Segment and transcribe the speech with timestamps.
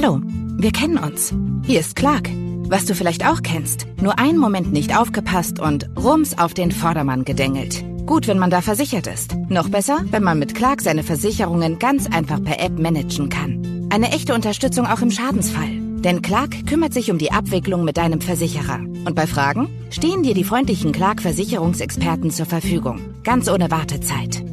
[0.00, 1.34] Hallo, wir kennen uns.
[1.64, 2.30] Hier ist Clark.
[2.68, 3.88] Was du vielleicht auch kennst.
[4.00, 7.82] Nur einen Moment nicht aufgepasst und rums auf den Vordermann gedengelt.
[8.06, 9.34] Gut, wenn man da versichert ist.
[9.48, 13.88] Noch besser, wenn man mit Clark seine Versicherungen ganz einfach per App managen kann.
[13.90, 15.80] Eine echte Unterstützung auch im Schadensfall.
[16.04, 18.78] Denn Clark kümmert sich um die Abwicklung mit deinem Versicherer.
[19.04, 23.00] Und bei Fragen stehen dir die freundlichen Clark-Versicherungsexperten zur Verfügung.
[23.24, 24.47] Ganz ohne Wartezeit.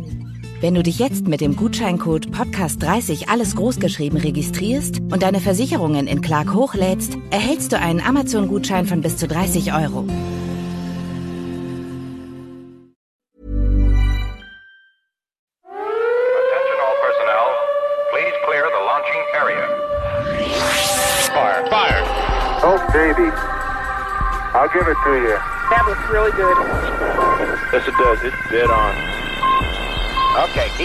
[0.65, 6.21] Wenn du dich jetzt mit dem Gutscheincode Podcast30 alles großgeschrieben registrierst und deine Versicherungen in
[6.21, 9.99] Clark hochlädst, erhältst du einen Amazon-Gutschein von bis zu 30 Euro.
[9.99, 10.09] Attention
[16.81, 17.45] all personnel.
[18.09, 19.69] Please clear the launching area.
[21.29, 21.61] Fire.
[21.69, 22.01] Fire.
[22.63, 23.29] Oh, baby.
[24.55, 25.37] I'll give it to you.
[25.69, 26.57] That looks really good.
[27.71, 28.23] Yes, it does.
[28.23, 29.14] It's dead on.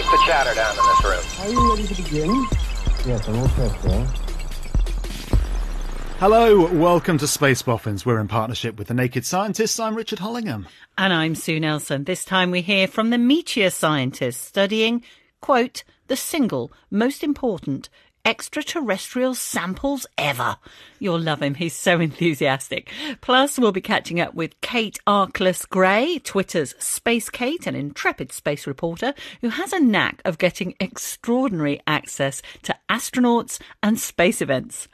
[0.01, 1.41] Okay, keep the chatter down in this room.
[1.41, 2.47] Are you ready to begin?
[3.07, 4.07] Yes, I'm all set, sir.
[6.19, 8.07] Hello, welcome to Space Boffins.
[8.07, 9.79] We're in partnership with the Naked Scientists.
[9.79, 10.67] I'm Richard Hollingham.
[10.97, 12.05] And I'm Sue Nelson.
[12.05, 15.05] This time we hear from the meteor scientists studying,
[15.43, 17.91] quote, the single most important
[18.25, 20.57] extraterrestrial samples ever.
[20.99, 21.55] You'll love him.
[21.55, 22.91] He's so enthusiastic.
[23.21, 28.67] Plus, we'll be catching up with Kate Arkless Gray, Twitter's Space Kate, an intrepid space
[28.67, 34.89] reporter who has a knack of getting extraordinary access to astronauts and space events.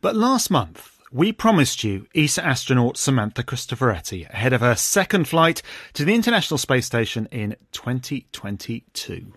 [0.00, 5.62] But last month, we promised you ESA astronaut Samantha Cristoforetti ahead of her second flight
[5.92, 9.32] to the International Space Station in 2022.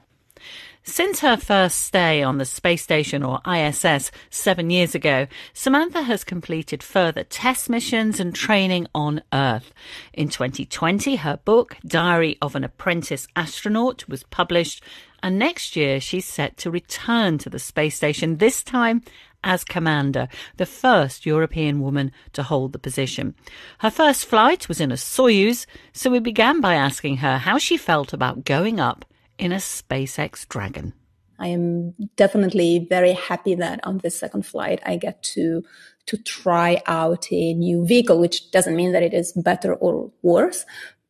[0.89, 6.23] Since her first stay on the space station or ISS seven years ago, Samantha has
[6.23, 9.73] completed further test missions and training on Earth.
[10.13, 14.81] In 2020, her book, Diary of an Apprentice Astronaut, was published,
[15.21, 19.03] and next year she's set to return to the space station, this time
[19.43, 23.35] as commander, the first European woman to hold the position.
[23.79, 27.75] Her first flight was in a Soyuz, so we began by asking her how she
[27.75, 29.03] felt about going up
[29.37, 30.93] in a SpaceX Dragon.
[31.39, 35.63] I am definitely very happy that on this second flight I get to
[36.07, 40.65] to try out a new vehicle, which doesn't mean that it is better or worse.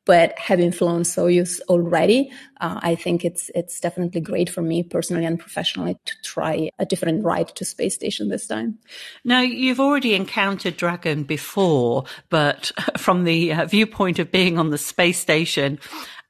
[0.05, 5.25] But having flown Soyuz already, uh, I think it's it's definitely great for me personally
[5.25, 8.79] and professionally to try a different ride to space station this time.
[9.25, 14.77] Now, you've already encountered Dragon before, but from the uh, viewpoint of being on the
[14.77, 15.77] space station,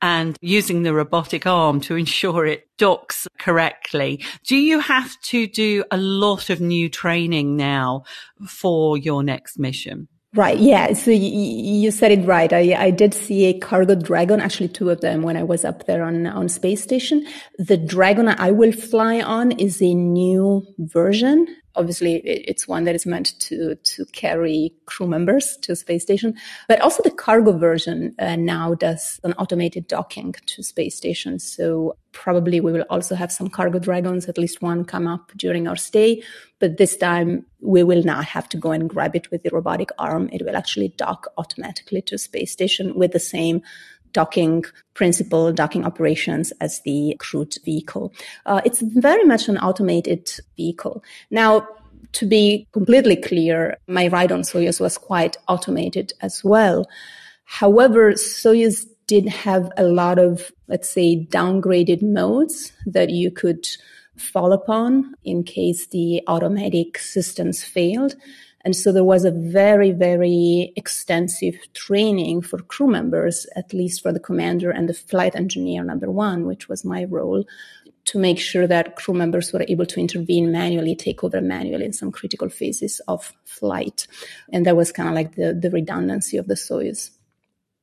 [0.01, 4.23] and using the robotic arm to ensure it docks correctly.
[4.45, 8.03] Do you have to do a lot of new training now
[8.47, 10.07] for your next mission?
[10.35, 10.59] Right.
[10.59, 10.93] Yeah.
[10.93, 12.51] So y- you said it right.
[12.51, 15.85] I, I did see a cargo dragon, actually two of them when I was up
[15.85, 17.25] there on, on space station.
[17.57, 21.47] The dragon I will fly on is a new version.
[21.77, 26.35] Obviously, it's one that is meant to, to carry crew members to space station,
[26.67, 31.39] but also the cargo version uh, now does an automated docking to space station.
[31.39, 35.67] So probably we will also have some cargo dragons, at least one come up during
[35.67, 36.23] our stay.
[36.59, 39.89] But this time we will not have to go and grab it with the robotic
[39.99, 40.29] arm.
[40.33, 43.61] It will actually dock automatically to space station with the same
[44.17, 48.11] docking principle, docking operations as the crewed vehicle.
[48.47, 50.23] Uh, it's very much an automated
[50.55, 51.03] vehicle.
[51.29, 51.67] Now,
[52.13, 56.88] to be completely clear, my ride on Soyuz was quite automated as well.
[57.45, 63.67] However, Soyuz did have a lot of, let's say, downgraded modes that you could
[64.17, 68.16] fall upon in case the automatic systems failed.
[68.67, 74.11] And so there was a very, very extensive training for crew members, at least for
[74.11, 77.45] the commander and the flight engineer number one, which was my role,
[78.03, 81.94] to make sure that crew members were able to intervene manually, take over manually in
[81.94, 84.06] some critical phases of flight.
[84.51, 87.11] And that was kind of like the, the redundancy of the Soyuz.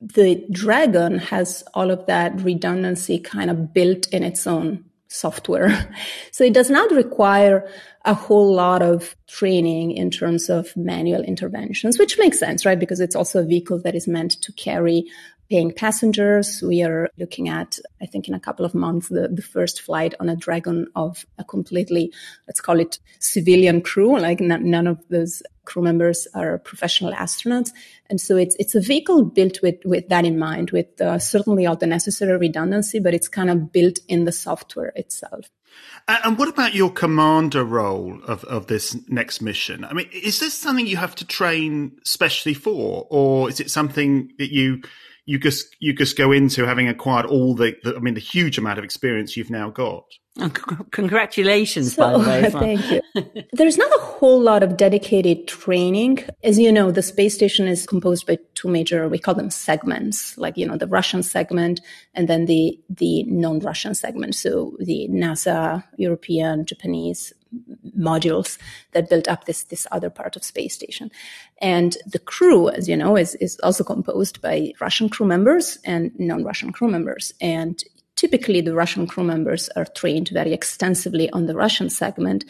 [0.02, 5.88] The Dragon has all of that redundancy kind of built in its own software.
[6.32, 7.64] So it does not require
[8.04, 12.78] a whole lot of training in terms of manual interventions, which makes sense, right?
[12.78, 15.04] Because it's also a vehicle that is meant to carry
[15.50, 16.62] paying passengers.
[16.62, 20.14] We are looking at, I think, in a couple of months, the, the first flight
[20.20, 22.12] on a Dragon of a completely,
[22.46, 24.18] let's call it civilian crew.
[24.18, 27.70] Like n- none of those crew members are professional astronauts.
[28.10, 31.66] And so it's, it's a vehicle built with, with that in mind, with uh, certainly
[31.66, 35.50] all the necessary redundancy, but it's kind of built in the software itself.
[36.06, 39.84] And what about your commander role of, of this next mission?
[39.84, 44.30] I mean, is this something you have to train specially for, or is it something
[44.38, 44.82] that you
[45.26, 48.58] you just you just go into having acquired all the, the I mean the huge
[48.58, 50.04] amount of experience you've now got?
[50.40, 50.50] Oh,
[50.90, 52.50] congratulations, so, by the way.
[52.76, 53.44] Thank you.
[53.52, 56.24] There's not a whole lot of dedicated training.
[56.42, 60.36] As you know, the space station is composed by two major, we call them segments,
[60.36, 61.80] like, you know, the Russian segment
[62.14, 64.34] and then the, the non-Russian segment.
[64.34, 67.32] So the NASA, European, Japanese
[67.98, 68.58] modules
[68.92, 71.10] that built up this, this other part of space station.
[71.58, 76.12] And the crew, as you know, is, is also composed by Russian crew members and
[76.18, 77.32] non-Russian crew members.
[77.40, 77.82] And
[78.16, 82.44] typically the Russian crew members are trained very extensively on the Russian segment.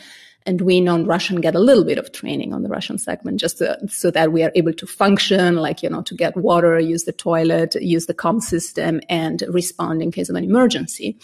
[0.47, 3.79] And we non-Russian get a little bit of training on the Russian segment just to,
[3.89, 7.13] so that we are able to function, like, you know, to get water, use the
[7.13, 11.19] toilet, use the com system and respond in case of an emergency.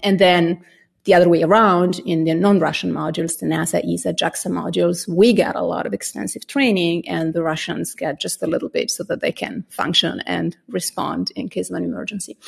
[0.00, 0.64] And then
[1.04, 5.54] the other way around in the non-Russian modules, the NASA, ESA, JAXA modules, we get
[5.54, 9.20] a lot of extensive training and the Russians get just a little bit so that
[9.20, 12.38] they can function and respond in case of an emergency.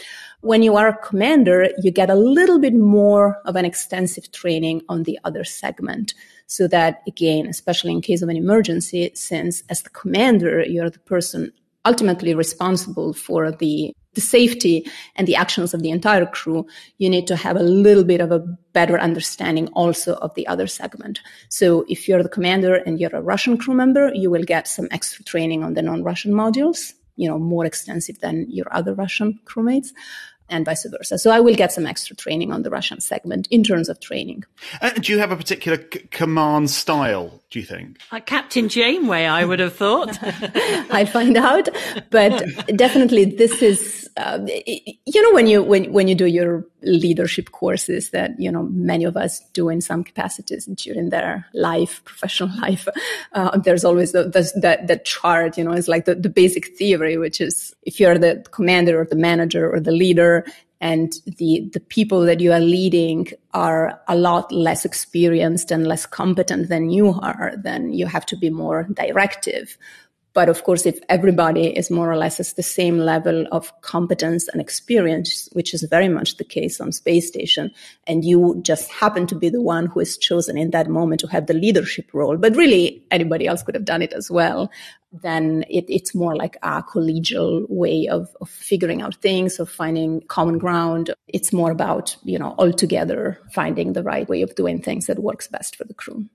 [0.41, 4.81] When you are a commander, you get a little bit more of an extensive training
[4.89, 6.15] on the other segment.
[6.47, 10.99] So that again, especially in case of an emergency, since as the commander, you're the
[11.01, 11.53] person
[11.85, 16.67] ultimately responsible for the the safety and the actions of the entire crew,
[16.99, 18.41] you need to have a little bit of a
[18.73, 21.21] better understanding also of the other segment.
[21.51, 24.89] So if you're the commander and you're a Russian crew member, you will get some
[24.91, 29.89] extra training on the non-Russian modules, you know, more extensive than your other Russian crewmates
[30.49, 31.19] and vice versa.
[31.19, 34.45] So I will get some extra training on the Russian segment in terms of training.
[34.81, 37.99] Uh, do you have a particular c- command style, do you think?
[38.13, 40.19] Like Captain Janeway, I would have thought.
[40.91, 41.69] I'll find out.
[42.11, 42.45] But
[42.77, 48.11] definitely this is, uh, you know, when you, when, when you do your leadership courses
[48.11, 52.87] that, you know, many of us do in some capacities during their life, professional life,
[53.33, 56.77] uh, there's always the, the, that, that chart, you know, it's like the, the basic
[56.77, 60.36] theory, which is if you're the commander or the manager or the leader,
[60.81, 66.07] and the the people that you are leading are a lot less experienced and less
[66.07, 69.79] competent than you are then you have to be more directive
[70.37, 74.49] but of course, if everybody is more or less at the same level of competence
[74.49, 77.71] and experience, which is very much the case on space station,
[78.07, 81.27] and you just happen to be the one who is chosen in that moment to
[81.29, 84.71] have the leadership role, but really anybody else could have done it as well,
[85.23, 90.21] then it, it's more like a collegial way of, of figuring out things, of finding
[90.29, 91.15] common ground.
[91.29, 95.19] It's more about, you know, all together finding the right way of doing things that
[95.19, 96.29] works best for the crew.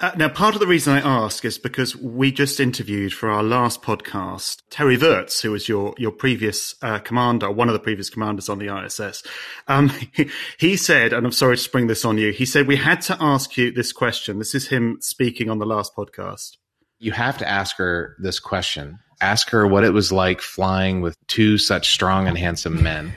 [0.00, 3.42] Uh, now, part of the reason I ask is because we just interviewed for our
[3.42, 8.10] last podcast Terry Virts, who was your your previous uh, commander, one of the previous
[8.10, 9.22] commanders on the ISS.
[9.68, 9.92] Um,
[10.58, 12.32] he, said, and I'm sorry to spring this on you.
[12.32, 14.38] He said we had to ask you this question.
[14.38, 16.56] This is him speaking on the last podcast.
[16.98, 18.98] You have to ask her this question.
[19.20, 23.12] Ask her what it was like flying with two such strong and handsome men.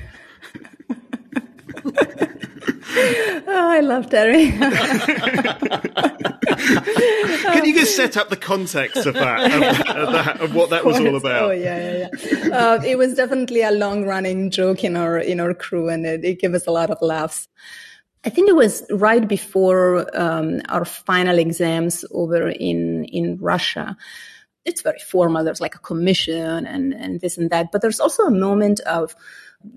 [2.97, 4.51] Oh, I love Terry.
[6.51, 9.63] Can you just set up the context of that, of,
[9.97, 11.44] of, that, of what that was all about?
[11.44, 12.57] Oh yeah, yeah, yeah.
[12.57, 16.39] Uh, it was definitely a long-running joke in our in our crew, and it, it
[16.39, 17.47] gave us a lot of laughs.
[18.24, 23.97] I think it was right before um, our final exams over in in Russia.
[24.63, 25.44] It's very formal.
[25.44, 29.15] There's like a commission and and this and that, but there's also a moment of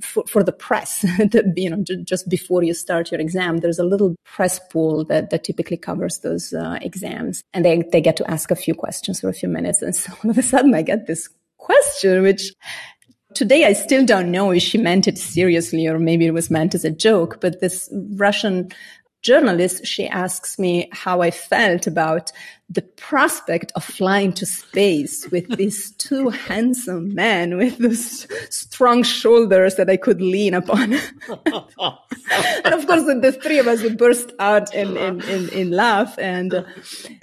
[0.01, 3.85] for, for the press, that, you know, just before you start your exam, there's a
[3.85, 7.43] little press pool that, that typically covers those uh, exams.
[7.53, 9.83] And they, they get to ask a few questions for a few minutes.
[9.83, 12.53] And so all of a sudden I get this question, which
[13.35, 16.75] today I still don't know if she meant it seriously or maybe it was meant
[16.75, 18.71] as a joke, but this Russian
[19.23, 22.31] journalist, she asks me how I felt about
[22.71, 29.77] the prospect of flying to space with these two handsome men with those strong shoulders
[29.77, 30.93] that I could lean upon.
[31.47, 36.19] and of course, the, three of us would burst out in, in, in, in laugh.
[36.19, 36.67] And,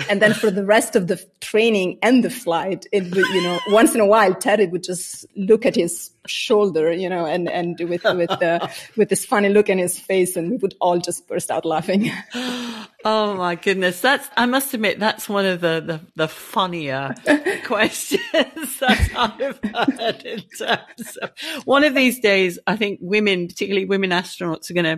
[0.10, 3.60] and then for the rest of the training and the flight, it would, you know,
[3.68, 7.80] once in a while, Terry would just look at his shoulder, you know, and, and
[7.88, 11.28] with, with, uh, with this funny look in his face and we would all just
[11.28, 12.12] burst out laughing.
[13.08, 14.02] Oh my goodness.
[14.02, 17.14] That's, I must admit, that's one of the, the, the funnier
[17.66, 18.24] questions
[18.80, 21.32] that I've heard in terms of
[21.66, 22.58] one of these days.
[22.66, 24.98] I think women, particularly women astronauts are going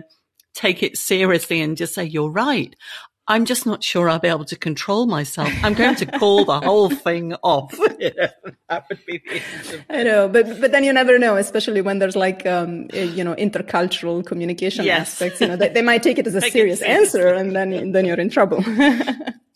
[0.54, 2.74] take it seriously and just say, you're right.
[3.28, 5.50] I'm just not sure I'll be able to control myself.
[5.62, 7.70] I'm going to call the whole thing off.
[7.78, 12.16] that would be the I know, but but then you never know, especially when there's
[12.16, 15.12] like um, you know intercultural communication yes.
[15.12, 15.40] aspects.
[15.42, 18.20] You know, they, they might take it as a serious answer, and then then you're
[18.20, 18.64] in trouble.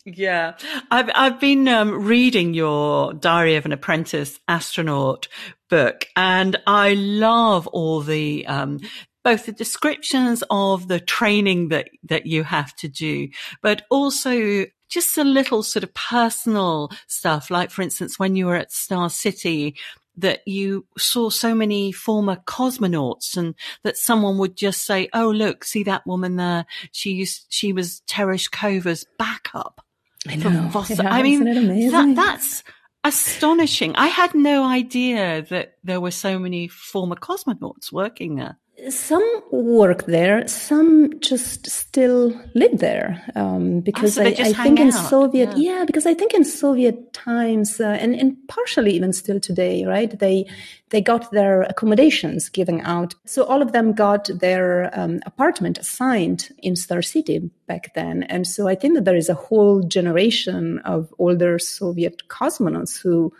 [0.05, 0.55] Yeah,
[0.91, 5.29] I've I've been um, reading your Diary of an Apprentice Astronaut
[5.69, 8.81] book, and I love all the um,
[9.23, 13.29] both the descriptions of the training that, that you have to do,
[13.61, 17.49] but also just a little sort of personal stuff.
[17.49, 19.75] Like, for instance, when you were at Star City,
[20.15, 25.63] that you saw so many former cosmonauts and that someone would just say, Oh, look,
[25.63, 26.65] see that woman there?
[26.91, 29.83] She used, she was Tereshkova's backup.
[30.27, 30.69] I know.
[30.99, 32.63] I mean, that, that's
[33.03, 33.95] astonishing.
[33.95, 38.59] I had no idea that there were so many former cosmonauts working there
[38.89, 44.79] some work there, some just still live there um, because oh, so I, I think
[44.79, 45.09] in out.
[45.09, 45.79] Soviet, yeah.
[45.79, 45.85] yeah.
[45.85, 50.17] because I think in Soviet times uh, and, and partially even still today, right?
[50.17, 50.45] They
[50.89, 56.49] they got their accommodations given out, so all of them got their um, apartment assigned
[56.59, 60.79] in Star City back then, and so I think that there is a whole generation
[60.79, 63.33] of older Soviet cosmonauts who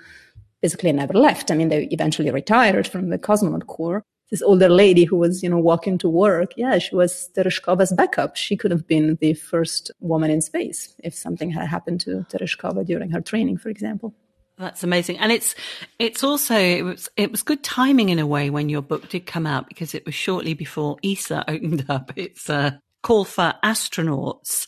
[0.61, 1.51] basically never left.
[1.51, 5.49] I mean, they eventually retired from the cosmonaut corps this older lady who was, you
[5.49, 6.53] know, walking to work.
[6.57, 8.35] Yeah, she was Tereshkova's backup.
[8.35, 12.85] She could have been the first woman in space if something had happened to Tereshkova
[12.85, 14.13] during her training, for example.
[14.57, 15.55] That's amazing, and it's
[15.97, 19.25] it's also it was it was good timing in a way when your book did
[19.25, 24.67] come out because it was shortly before ESA opened up its uh, call for astronauts.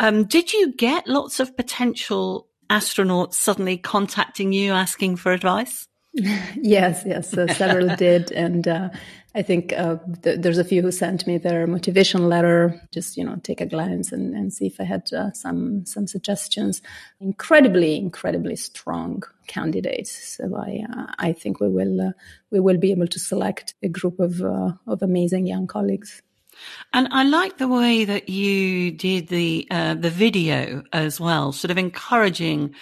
[0.00, 5.86] Um, did you get lots of potential astronauts suddenly contacting you asking for advice?
[6.16, 8.88] Yes, yes, uh, several did, and uh,
[9.34, 12.80] I think uh, th- there's a few who sent me their motivation letter.
[12.92, 16.06] Just you know, take a glance and, and see if I had uh, some some
[16.06, 16.80] suggestions.
[17.20, 20.10] Incredibly, incredibly strong candidates.
[20.36, 22.12] So I uh, I think we will uh,
[22.50, 26.22] we will be able to select a group of of amazing young colleagues.
[26.94, 31.76] And I like the way that you did the the video as well, sort of
[31.76, 32.74] encouraging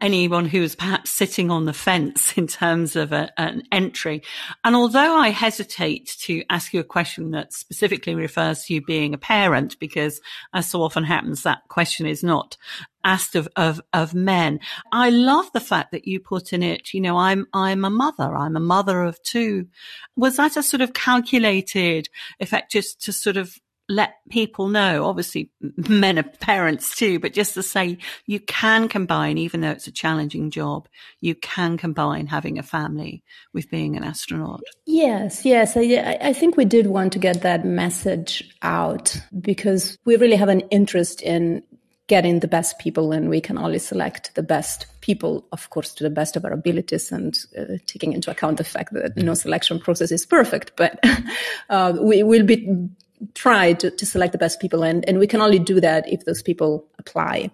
[0.00, 4.22] anyone who is perhaps sitting on the fence in terms of a, an entry.
[4.64, 9.14] And although I hesitate to ask you a question that specifically refers to you being
[9.14, 10.20] a parent, because
[10.52, 12.56] as so often happens, that question is not
[13.04, 14.58] asked of, of, of men.
[14.92, 18.34] I love the fact that you put in it, you know, I'm, I'm a mother.
[18.34, 19.68] I'm a mother of two.
[20.16, 22.08] Was that a sort of calculated
[22.40, 27.54] effect just to sort of let people know, obviously men are parents too, but just
[27.54, 30.88] to say you can combine, even though it's a challenging job,
[31.20, 34.62] you can combine having a family with being an astronaut.
[34.86, 35.76] Yes, yes.
[35.76, 40.48] I, I think we did want to get that message out because we really have
[40.48, 41.62] an interest in
[42.08, 46.04] getting the best people and we can only select the best people of course to
[46.04, 49.80] the best of our abilities and uh, taking into account the fact that no selection
[49.80, 51.02] process is perfect but
[51.68, 52.88] uh, we will be
[53.34, 56.24] try to, to select the best people and, and we can only do that if
[56.24, 57.50] those people apply.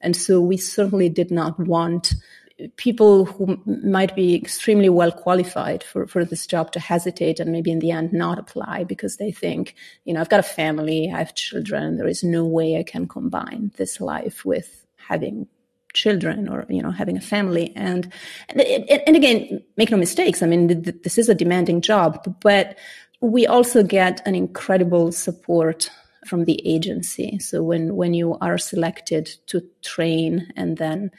[0.00, 2.14] And so we certainly did not want
[2.76, 7.70] people who might be extremely well qualified for, for this job to hesitate and maybe
[7.70, 11.18] in the end not apply because they think, you know, I've got a family, I
[11.18, 15.48] have children, there is no way I can combine this life with having
[15.96, 17.72] children or you know having a family.
[17.74, 18.12] And
[18.50, 20.42] and, and again make no mistakes.
[20.42, 22.78] I mean this is a demanding job but
[23.20, 25.90] we also get an incredible support
[26.26, 27.38] from the agency.
[27.38, 31.10] So when, when you are selected to train and then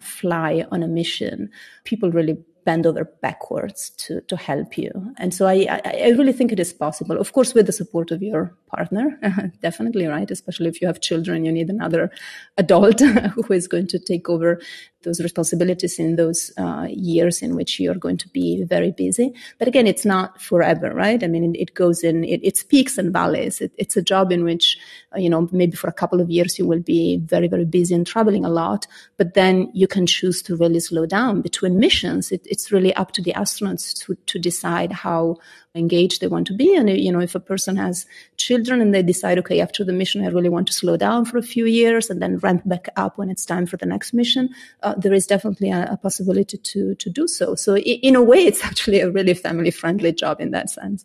[0.00, 1.50] fly on a mission,
[1.84, 2.36] people really
[2.66, 4.90] bend over backwards to, to help you.
[5.18, 7.16] And so I, I really think it is possible.
[7.16, 9.18] Of course, with the support of your partner,
[9.62, 10.28] definitely, right?
[10.30, 12.10] Especially if you have children, you need another
[12.58, 13.00] adult
[13.34, 14.60] who is going to take over
[15.06, 19.32] those responsibilities in those uh, years in which you're going to be very busy.
[19.58, 21.22] But again, it's not forever, right?
[21.22, 23.60] I mean, it, goes in, it, it's peaks and valleys.
[23.60, 24.76] It, it's a job in which,
[25.14, 27.94] uh, you know, maybe for a couple of years you will be very, very busy
[27.94, 28.86] and traveling a lot,
[29.16, 32.32] but then you can choose to really slow down between missions.
[32.32, 35.36] It, it's really up to the astronauts to, to decide how
[35.76, 36.74] engaged they want to be.
[36.74, 38.06] And, you know, if a person has
[38.36, 41.38] children and they decide, okay, after the mission, I really want to slow down for
[41.38, 44.50] a few years and then ramp back up when it's time for the next mission,
[44.82, 47.54] uh, there is definitely a, a, possibility to, to do so.
[47.54, 51.04] So in a way, it's actually a really family friendly job in that sense.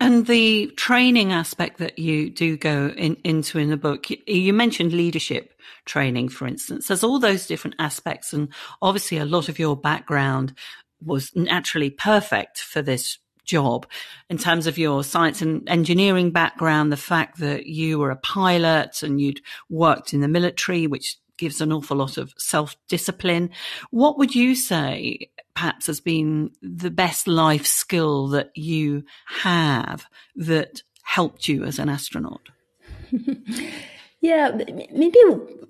[0.00, 4.92] And the training aspect that you do go in, into in the book, you mentioned
[4.92, 6.88] leadership training, for instance.
[6.88, 8.32] There's all those different aspects.
[8.32, 8.48] And
[8.80, 10.54] obviously a lot of your background
[11.04, 13.18] was naturally perfect for this
[13.48, 13.86] job
[14.30, 19.02] in terms of your science and engineering background, the fact that you were a pilot
[19.02, 23.50] and you'd worked in the military, which gives an awful lot of self discipline.
[23.90, 30.82] What would you say perhaps has been the best life skill that you have that
[31.02, 32.42] helped you as an astronaut?
[34.20, 34.50] yeah,
[34.92, 35.18] maybe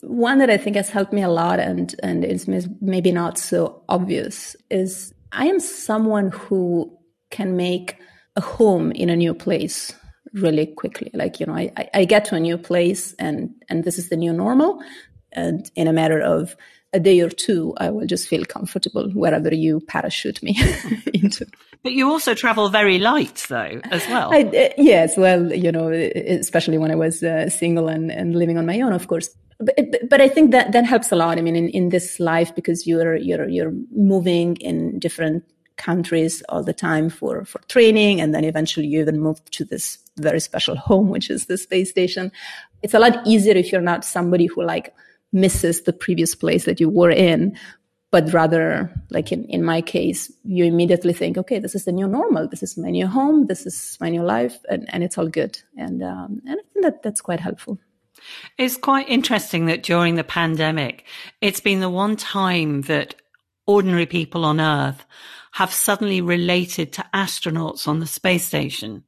[0.03, 2.49] one that I think has helped me a lot and, and is
[2.81, 6.98] maybe not so obvious is I am someone who
[7.31, 7.97] can make
[8.37, 9.93] a home in a new place
[10.33, 11.11] really quickly.
[11.15, 14.17] Like, you know, I, I get to a new place and, and this is the
[14.17, 14.83] new normal.
[15.33, 16.57] And in a matter of
[16.93, 20.59] a day or two, I will just feel comfortable wherever you parachute me
[21.15, 21.47] into.
[21.83, 24.33] But you also travel very light, though, as well.
[24.33, 28.59] I, uh, yes, well, you know, especially when I was uh, single and, and living
[28.59, 29.29] on my own, of course.
[29.61, 29.77] But,
[30.09, 31.39] but I think that that helps a lot.
[31.39, 35.45] I mean, in, in this life, because you're you're you're moving in different
[35.79, 39.99] countries all the time for for training, and then eventually you even move to this
[40.17, 42.31] very special home, which is the space station.
[42.83, 44.95] It's a lot easier if you're not somebody who like
[45.33, 47.57] misses the previous place that you were in
[48.11, 52.09] but rather like in, in my case you immediately think okay this is the new
[52.09, 52.49] normal.
[52.49, 53.47] This is my new home.
[53.47, 55.61] This is my new life and, and it's all good.
[55.77, 57.79] And um, and i think that that's quite helpful.
[58.57, 61.05] It's quite interesting that during the pandemic
[61.41, 63.15] it's been the one time that
[63.67, 65.05] ordinary people on earth
[65.59, 69.03] have suddenly related to astronauts on the space station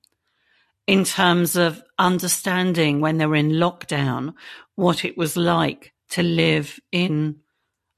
[0.88, 4.34] in terms of understanding when they were in lockdown
[4.74, 7.36] what it was like to live in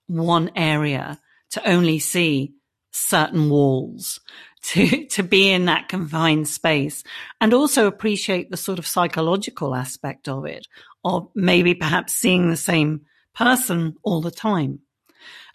[0.06, 1.18] one area,
[1.50, 2.52] to only see
[2.90, 4.21] certain walls,
[4.64, 7.02] to, to be in that confined space
[7.40, 10.68] and also appreciate the sort of psychological aspect of it,
[11.02, 13.00] or maybe perhaps seeing the same
[13.35, 14.80] person all the time.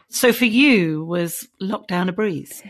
[0.10, 2.64] So for you, was lockdown a breeze?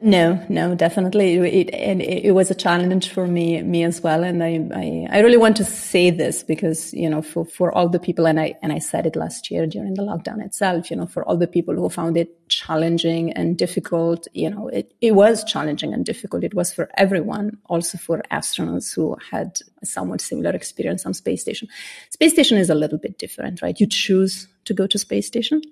[0.00, 1.36] No, no, definitely.
[1.36, 4.22] It, and it, was a challenge for me, me as well.
[4.22, 7.88] And I, I, I, really want to say this because, you know, for, for all
[7.88, 10.96] the people, and I, and I said it last year during the lockdown itself, you
[10.96, 15.12] know, for all the people who found it challenging and difficult, you know, it, it
[15.12, 16.44] was challenging and difficult.
[16.44, 21.40] It was for everyone, also for astronauts who had a somewhat similar experience on space
[21.40, 21.68] station.
[22.10, 23.80] Space station is a little bit different, right?
[23.80, 25.62] You choose to go to space station.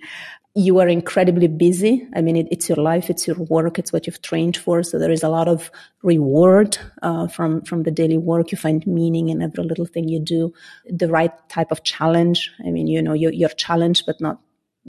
[0.55, 2.07] You are incredibly busy.
[2.15, 4.83] I mean, it, it's your life, it's your work, it's what you've trained for.
[4.83, 5.71] So there is a lot of
[6.03, 8.53] reward uh, from from the daily work.
[8.53, 10.53] You find meaning in every little thing you do.
[10.87, 12.51] The right type of challenge.
[12.67, 14.41] I mean, you know, you're, you're challenged, but not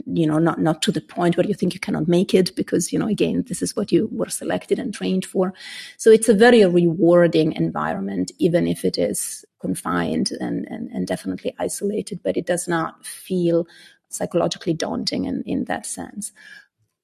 [0.06, 2.92] you know not not to the point where you think you cannot make it because
[2.92, 5.54] you know again this is what you were selected and trained for
[5.96, 11.54] so it's a very rewarding environment even if it is confined and and, and definitely
[11.58, 13.66] isolated but it does not feel
[14.14, 16.32] psychologically daunting in, in that sense.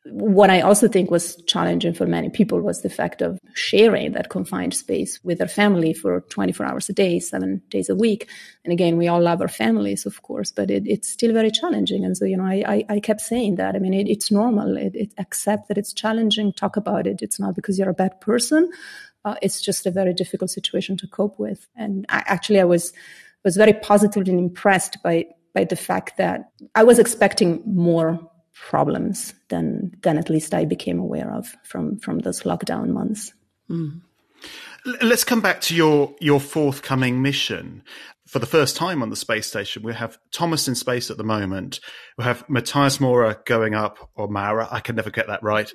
[0.06, 4.30] What I also think was challenging for many people was the fact of sharing that
[4.30, 8.26] confined space with their family for 24 hours a day, seven days a week.
[8.64, 12.02] And again, we all love our families, of course, but it, it's still very challenging.
[12.02, 13.76] And so, you know, I, I, I kept saying that.
[13.76, 14.78] I mean, it, it's normal.
[14.78, 16.54] It, accept that it's challenging.
[16.54, 17.20] Talk about it.
[17.20, 18.70] It's not because you're a bad person.
[19.26, 21.68] Uh, it's just a very difficult situation to cope with.
[21.76, 22.94] And I, actually, I was
[23.44, 28.18] was very positively impressed by by the fact that I was expecting more
[28.54, 33.32] problems than than at least I became aware of from from those lockdown months.
[33.68, 34.00] Mm.
[35.02, 37.82] Let's come back to your your forthcoming mission
[38.30, 41.24] for the first time on the space station, we have Thomas in space at the
[41.24, 41.80] moment.
[42.16, 44.68] We have Matthias Maurer going up, or Maurer.
[44.70, 45.68] I can never get that right.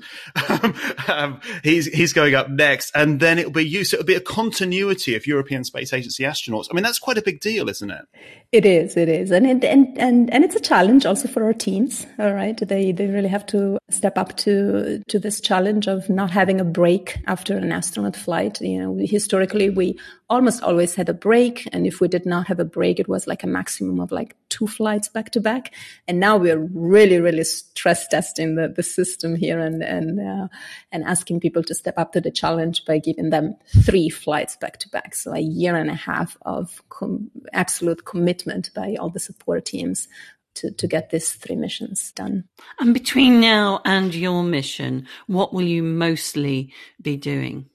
[1.10, 3.84] um, he's he's going up next, and then it'll be you.
[3.84, 6.68] So it'll be a continuity of European Space Agency astronauts.
[6.72, 8.06] I mean, that's quite a big deal, isn't it?
[8.54, 8.96] It is.
[8.96, 12.08] It is, and it, and and and it's a challenge also for our teams.
[12.20, 16.32] All right, they they really have to step up to to this challenge of not
[16.32, 18.62] having a break after an astronaut flight.
[18.62, 21.68] You know, historically we almost always had a break.
[21.72, 24.36] And if we did not have a break, it was like a maximum of like
[24.50, 25.74] two flights back to back.
[26.08, 30.48] And now we're really, really stress testing the, the system here and, and, uh,
[30.92, 34.80] and asking people to step up to the challenge by giving them three flights back
[34.80, 35.14] to back.
[35.14, 40.08] So a year and a half of com- absolute commitment by all the support teams
[40.56, 42.46] to, to get these three missions done.
[42.80, 47.70] And between now and your mission, what will you mostly be doing?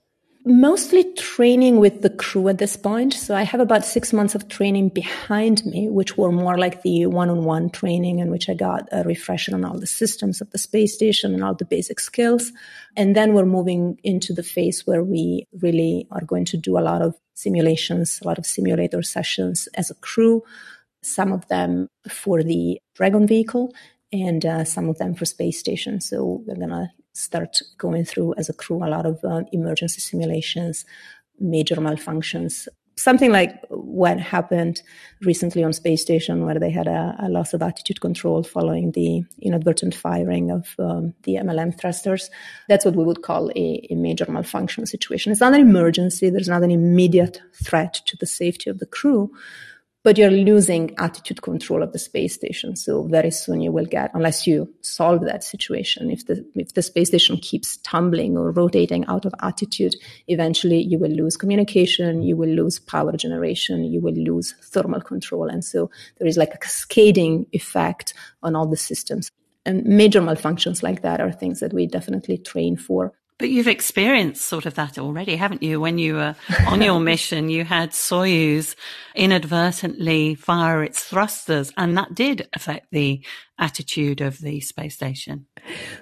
[0.46, 3.12] Mostly training with the crew at this point.
[3.12, 7.04] So I have about six months of training behind me, which were more like the
[7.06, 10.94] one-on-one training in which I got a refresher on all the systems of the space
[10.94, 12.52] station and all the basic skills.
[12.96, 16.80] And then we're moving into the phase where we really are going to do a
[16.80, 20.42] lot of simulations, a lot of simulator sessions as a crew,
[21.02, 23.74] some of them for the Dragon vehicle
[24.10, 26.00] and uh, some of them for space station.
[26.00, 30.00] So we're going to start going through as a crew a lot of uh, emergency
[30.00, 30.84] simulations,
[31.38, 32.68] major malfunctions,
[33.00, 34.82] something like what happened
[35.22, 39.24] recently on space station where they had a, a loss of attitude control following the
[39.40, 42.30] inadvertent firing of um, the MLM thrusters.
[42.68, 45.32] That's what we would call a, a, major malfunction situation.
[45.32, 46.28] It's not an emergency.
[46.30, 49.32] There's not an immediate threat to the safety of the crew
[50.02, 52.74] but you're losing attitude control of the space station.
[52.76, 56.82] So very soon you will get, unless you solve that situation, if the if the
[56.82, 59.94] space station keeps tumbling or rotating out of attitude,
[60.28, 65.48] eventually you will lose communication, you will lose power generation, you will lose thermal control,
[65.48, 69.30] and so there is like a cascading effect on all the systems.
[69.66, 73.12] And major malfunctions like that are things that we definitely train for.
[73.40, 75.80] But you've experienced sort of that already, haven't you?
[75.80, 78.74] When you were on your mission, you had Soyuz
[79.14, 83.24] inadvertently fire its thrusters, and that did affect the
[83.58, 85.46] attitude of the space station.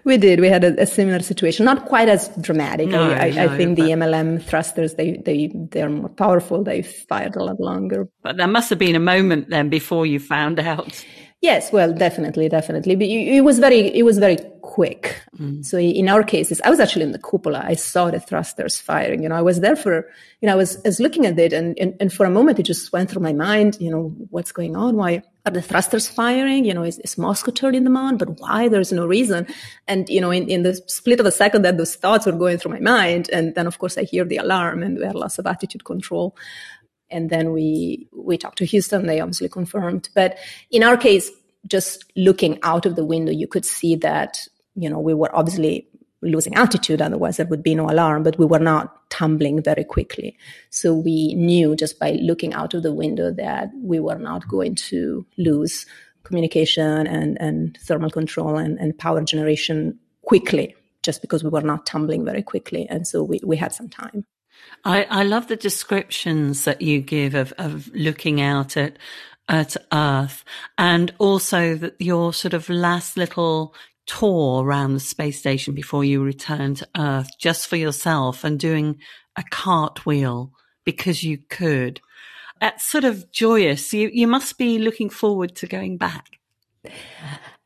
[0.03, 0.41] We did.
[0.41, 2.89] We had a, a similar situation, not quite as dramatic.
[2.89, 6.65] No, I, no, I think the MLM thrusters they they they're more powerful.
[6.65, 8.09] They fired a lot longer.
[8.21, 11.05] But there must have been a moment then before you found out.
[11.41, 12.97] Yes, well, definitely, definitely.
[12.97, 15.23] But it was very, it was very quick.
[15.39, 15.65] Mm.
[15.65, 17.63] So in our cases, I was actually in the cupola.
[17.65, 19.23] I saw the thrusters firing.
[19.23, 21.53] You know, I was there for, you know, I was, I was looking at it,
[21.53, 23.77] and, and and for a moment, it just went through my mind.
[23.81, 24.97] You know, what's going on?
[24.97, 26.65] Why are the thrusters firing?
[26.65, 28.17] You know, is, is Moscow turning them on?
[28.17, 28.69] But why?
[28.69, 29.47] There's no reason.
[29.87, 32.59] And you know, in, in the split of a second that those thoughts were going
[32.59, 35.39] through my mind, and then of course I hear the alarm, and we had loss
[35.39, 36.37] of attitude control
[37.11, 39.07] and then we we talked to Houston.
[39.07, 40.09] They obviously confirmed.
[40.15, 40.39] But
[40.71, 41.31] in our case,
[41.67, 45.89] just looking out of the window, you could see that you know we were obviously
[46.21, 47.01] losing altitude.
[47.01, 48.23] Otherwise, there would be no alarm.
[48.23, 50.37] But we were not tumbling very quickly,
[50.71, 54.75] so we knew just by looking out of the window that we were not going
[54.75, 55.87] to lose
[56.25, 60.75] communication and and thermal control and, and power generation quickly.
[61.05, 64.25] Just because we were not tumbling very quickly, and so we, we had some time.
[64.85, 68.99] I, I love the descriptions that you give of, of looking out at
[69.51, 70.45] at Earth,
[70.77, 76.23] and also that your sort of last little tour around the space station before you
[76.23, 78.99] return to Earth, just for yourself, and doing
[79.37, 80.53] a cartwheel
[80.85, 82.01] because you could.
[82.61, 83.93] That's sort of joyous.
[83.95, 86.39] You you must be looking forward to going back.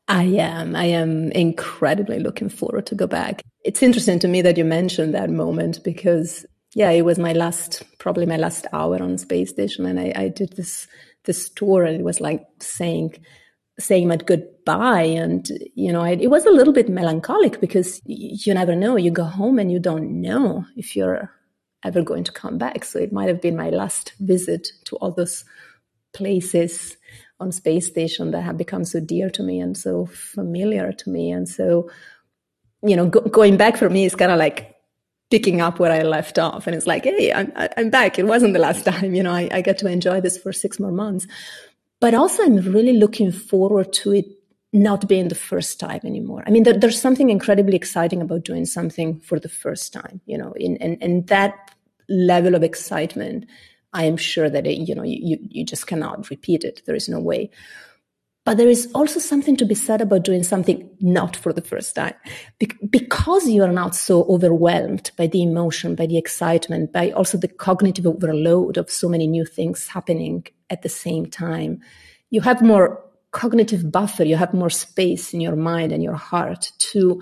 [0.07, 0.75] I am.
[0.75, 3.41] I am incredibly looking forward to go back.
[3.63, 7.83] It's interesting to me that you mentioned that moment because, yeah, it was my last,
[7.99, 10.87] probably my last hour on space station, and I, I did this
[11.25, 13.15] this tour, and it was like saying
[13.79, 18.53] saying my goodbye, and you know, I, it was a little bit melancholic because you
[18.53, 18.97] never know.
[18.97, 21.31] You go home and you don't know if you're
[21.83, 22.85] ever going to come back.
[22.85, 25.43] So it might have been my last visit to all those
[26.13, 26.97] places
[27.39, 31.31] on space station that have become so dear to me and so familiar to me.
[31.31, 31.89] And so,
[32.83, 34.72] you know, go, going back for me is kind of like
[35.33, 36.67] picking up where I left off.
[36.67, 38.19] And it's like, hey, I'm, I'm back.
[38.19, 39.15] It wasn't the last time.
[39.15, 41.25] You know, I, I get to enjoy this for six more months.
[41.99, 44.25] But also, I'm really looking forward to it
[44.73, 46.43] not being the first time anymore.
[46.45, 50.37] I mean, there, there's something incredibly exciting about doing something for the first time, you
[50.37, 51.55] know, in, and, and that
[52.07, 53.47] level of excitement,
[53.91, 56.83] I am sure that, it, you know, you, you just cannot repeat it.
[56.85, 57.49] There is no way.
[58.45, 61.95] But there is also something to be said about doing something not for the first
[61.95, 62.13] time.
[62.59, 67.37] Be- because you are not so overwhelmed by the emotion, by the excitement, by also
[67.37, 71.79] the cognitive overload of so many new things happening at the same time.
[72.31, 73.01] You have more
[73.31, 77.21] cognitive buffer, you have more space in your mind and your heart to,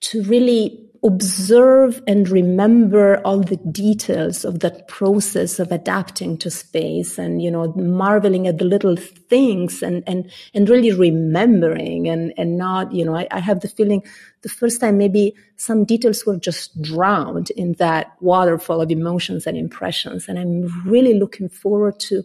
[0.00, 7.18] to really observe and remember all the details of that process of adapting to space
[7.18, 12.56] and you know marveling at the little things and and and really remembering and and
[12.56, 14.02] not you know I, I have the feeling
[14.40, 19.58] the first time maybe some details were just drowned in that waterfall of emotions and
[19.58, 20.26] impressions.
[20.26, 22.22] And i'm really looking forward to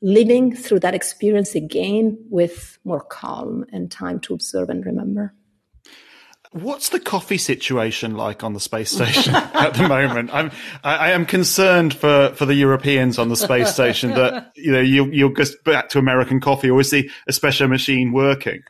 [0.00, 5.34] living through that experience again with more calm and time to observe and remember
[6.52, 10.30] What's the coffee situation like on the space station at the moment?
[10.32, 10.50] I'm,
[10.84, 14.80] I, I am concerned for, for the Europeans on the space station that you know
[14.80, 18.62] you you'll just back to American coffee, or is the special machine working?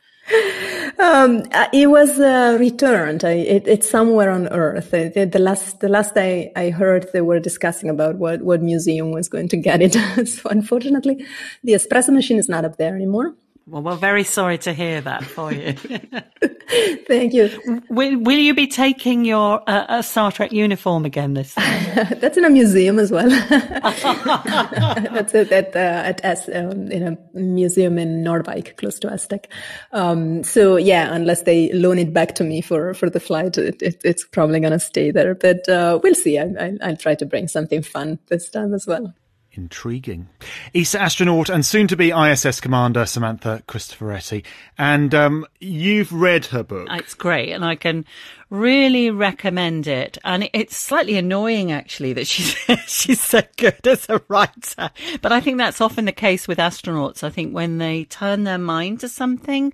[0.99, 3.23] Um, uh, it was uh, returned.
[3.23, 4.95] I, it, it's somewhere on Earth.
[4.95, 8.63] Uh, The, the last, the last I, I heard, they were discussing about what, what
[8.63, 9.93] museum was going to get it.
[10.29, 11.25] so unfortunately,
[11.63, 13.35] the espresso machine is not up there anymore.
[13.69, 15.73] Well, we're very sorry to hear that for you.
[17.09, 17.83] Thank you.
[17.89, 22.09] will, will you be taking your uh, uh, Star Trek uniform again this time?
[22.21, 23.29] That's in a museum as well.
[23.49, 29.47] That's at at, uh, at S, um, in a museum in Noordwijk, close to ESTEC.
[29.91, 33.83] Um, so yeah, unless they loan it back to me for for the flight, it,
[33.83, 35.35] it, it's probably gonna stay there.
[35.35, 36.39] But uh, we'll see.
[36.39, 39.13] I, I, I'll try to bring something fun this time as well.
[39.57, 40.29] Intriguing.
[40.75, 44.45] ESA astronaut and soon to be ISS commander Samantha Cristoforetti.
[44.77, 46.89] And um, you've read her book.
[46.91, 48.05] It's great, and I can
[48.51, 50.19] really recommend it.
[50.25, 52.55] And it's slightly annoying, actually, that she's
[52.87, 54.91] she's so good as a writer.
[55.23, 57.23] But I think that's often the case with astronauts.
[57.23, 59.73] I think when they turn their mind to something,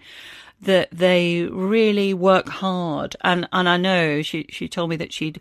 [0.62, 3.16] that they really work hard.
[3.22, 5.40] And and I know she she told me that she'd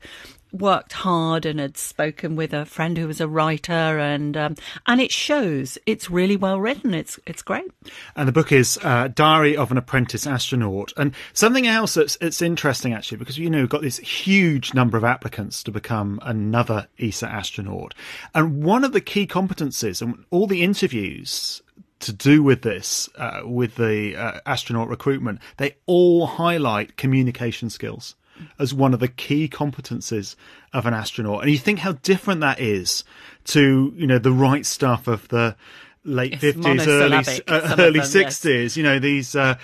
[0.51, 4.55] worked hard and had spoken with a friend who was a writer and um,
[4.87, 5.77] and it shows.
[5.85, 6.93] It's really well written.
[6.93, 7.71] It's it's great.
[8.15, 10.93] And the book is uh, diary of an apprentice astronaut.
[10.97, 14.97] And something else that's it's interesting actually because you know we've got this huge number
[14.97, 17.93] of applicants to become another ESA astronaut.
[18.33, 21.61] And one of the key competencies and all the interviews
[21.99, 28.15] to do with this, uh, with the uh, astronaut recruitment, they all highlight communication skills
[28.59, 30.35] as one of the key competencies
[30.73, 31.41] of an astronaut.
[31.41, 33.03] And you think how different that is
[33.45, 35.55] to, you know, the right stuff of the
[36.03, 38.75] late fifties, early uh, early sixties.
[38.75, 38.77] Yes.
[38.77, 39.55] You know these uh,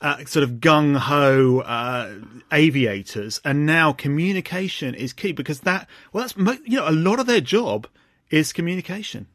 [0.00, 2.14] uh, sort of gung ho uh,
[2.52, 6.36] aviators, and now communication is key because that well, that's
[6.66, 7.86] you know a lot of their job
[8.30, 9.26] is communication.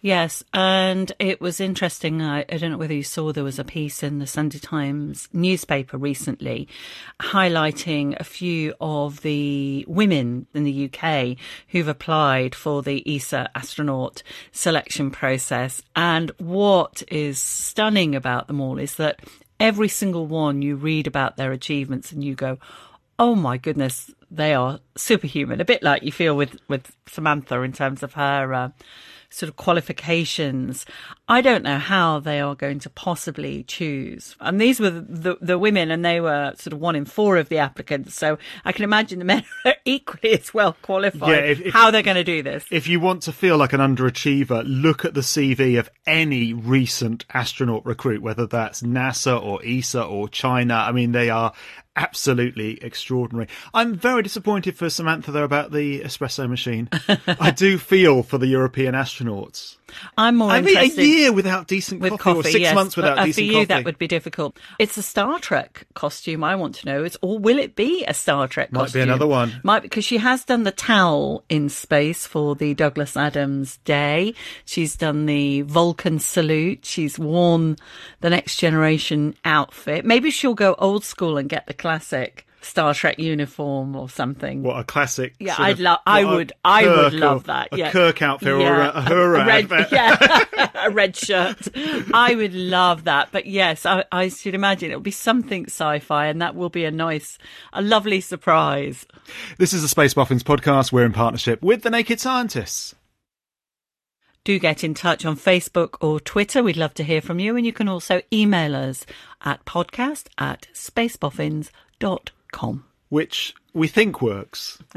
[0.00, 2.22] Yes, and it was interesting.
[2.22, 5.28] I, I, don't know whether you saw there was a piece in the Sunday Times
[5.32, 6.68] newspaper recently
[7.20, 11.36] highlighting a few of the women in the UK
[11.68, 15.82] who've applied for the ESA astronaut selection process.
[15.96, 19.18] And what is stunning about them all is that
[19.58, 22.58] every single one you read about their achievements and you go,
[23.18, 25.60] oh my goodness, they are superhuman.
[25.60, 28.54] A bit like you feel with, with Samantha in terms of her.
[28.54, 28.68] Uh,
[29.30, 30.84] sort of qualifications.
[31.30, 34.34] I don't know how they are going to possibly choose.
[34.40, 37.50] And these were the, the women, and they were sort of one in four of
[37.50, 38.14] the applicants.
[38.14, 41.28] So I can imagine the men are equally as well qualified.
[41.28, 42.64] Yeah, if, if, how they're going to do this.
[42.70, 47.26] If you want to feel like an underachiever, look at the CV of any recent
[47.34, 50.74] astronaut recruit, whether that's NASA or ESA or China.
[50.74, 51.52] I mean, they are
[51.94, 53.48] absolutely extraordinary.
[53.74, 56.88] I'm very disappointed for Samantha though about the espresso machine.
[57.26, 59.77] I do feel for the European astronauts.
[60.16, 62.96] I'm more I mean, a year without decent with coffee, coffee or six yes, months
[62.96, 63.64] without but, uh, decent for you, coffee.
[63.66, 64.58] that would be difficult.
[64.78, 66.44] It's a Star Trek costume.
[66.44, 67.04] I want to know.
[67.04, 68.70] It's or will it be a Star Trek?
[68.70, 68.78] Costume?
[68.78, 68.98] Might costume?
[68.98, 69.60] be another one.
[69.62, 74.34] Might because she has done the towel in space for the Douglas Adams Day.
[74.64, 76.84] She's done the Vulcan salute.
[76.84, 77.76] She's worn
[78.20, 80.04] the Next Generation outfit.
[80.04, 84.62] Maybe she'll go old school and get the classic Star Trek uniform or something.
[84.62, 85.34] What a classic!
[85.38, 86.00] Yeah, I'd love.
[86.06, 86.52] I would.
[86.64, 87.68] I would love that.
[87.72, 87.90] A yeah.
[87.90, 88.68] Kirk outfit yeah.
[88.68, 89.92] or a, a Uhura a red, outfit.
[89.92, 91.68] Yeah, a red shirt.
[92.12, 93.28] I would love that.
[93.32, 96.90] But yes, I, I should imagine it'll be something sci-fi, and that will be a
[96.90, 97.38] nice,
[97.72, 99.06] a lovely surprise.
[99.58, 100.92] This is the Space Boffins podcast.
[100.92, 102.94] We're in partnership with the Naked Scientists
[104.44, 106.62] do get in touch on Facebook or Twitter.
[106.62, 107.54] We'd love to hear from you.
[107.54, 109.04] And you can also email us
[109.44, 112.84] at podcast at spaceboffins.com com.
[113.08, 114.78] Which we think works.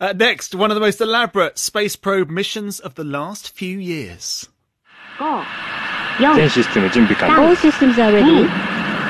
[0.00, 4.48] uh, next, one of the most elaborate space probe missions of the last few years.
[7.38, 8.48] All systems are ready.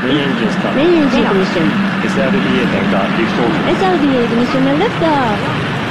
[0.02, 0.76] Main engine start.
[0.76, 1.66] Main engine ignition.
[2.04, 3.50] SRBA 点火 lift off.
[3.80, 5.85] SRBA ignition liftoff.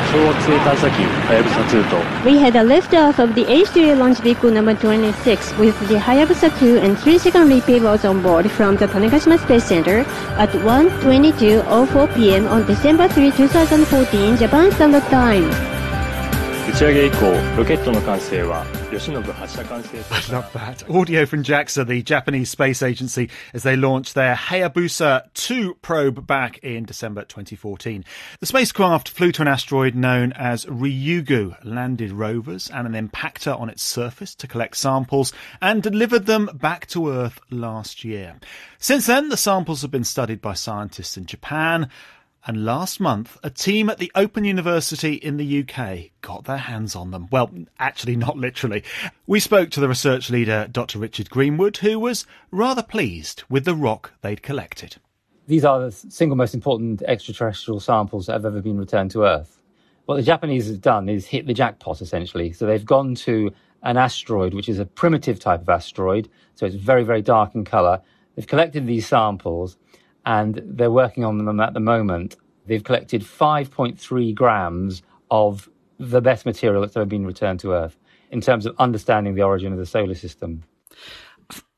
[2.23, 6.77] We had a liftoff of the H3 launch vehicle number 26 with the Hayabusa 2
[6.77, 9.99] and 3 secondary payloads on board from the Tanegashima Space Center
[10.37, 12.47] at 1:22:04 p.m.
[12.47, 15.74] on December 3, 2014 Japan Standard Time.
[16.74, 18.96] 打ち上げ以降、ロケットの完成は I
[20.32, 20.84] love that.
[20.90, 26.58] Audio from JAXA, the Japanese space agency, as they launched their Hayabusa 2 probe back
[26.58, 28.04] in December 2014.
[28.40, 33.70] The spacecraft flew to an asteroid known as Ryugu, landed rovers and an impactor on
[33.70, 38.34] its surface to collect samples, and delivered them back to Earth last year.
[38.78, 41.88] Since then, the samples have been studied by scientists in Japan,
[42.45, 46.95] and last month, a team at the Open University in the UK got their hands
[46.95, 47.27] on them.
[47.31, 48.83] Well, actually, not literally.
[49.25, 50.99] We spoke to the research leader, Dr.
[50.99, 54.97] Richard Greenwood, who was rather pleased with the rock they'd collected.
[55.47, 59.59] These are the single most important extraterrestrial samples that have ever been returned to Earth.
[60.05, 62.53] What the Japanese have done is hit the jackpot, essentially.
[62.53, 66.29] So they've gone to an asteroid, which is a primitive type of asteroid.
[66.53, 68.01] So it's very, very dark in color.
[68.35, 69.77] They've collected these samples
[70.25, 72.35] and they're working on them at the moment.
[72.65, 77.97] They've collected 5.3 grams of the best material that's ever been returned to Earth
[78.31, 80.63] in terms of understanding the origin of the solar system.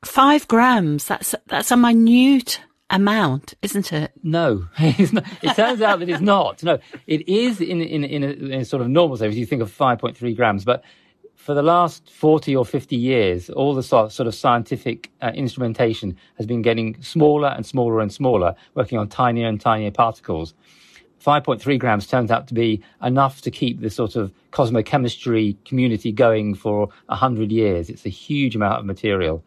[0.05, 1.05] Five grams.
[1.05, 4.11] That's that's a minute amount, isn't it?
[4.23, 6.63] No, it turns out that it's not.
[6.63, 9.35] No, it is in in in a, in a sort of normal service.
[9.35, 10.83] You think of 5.3 grams, but
[11.47, 16.45] for the last 40 or 50 years, all the sort of scientific uh, instrumentation has
[16.45, 20.53] been getting smaller and smaller and smaller, working on tinier and tinier particles.
[21.25, 26.53] 5.3 grams turns out to be enough to keep the sort of cosmochemistry community going
[26.53, 27.89] for 100 years.
[27.89, 29.41] It's a huge amount of material.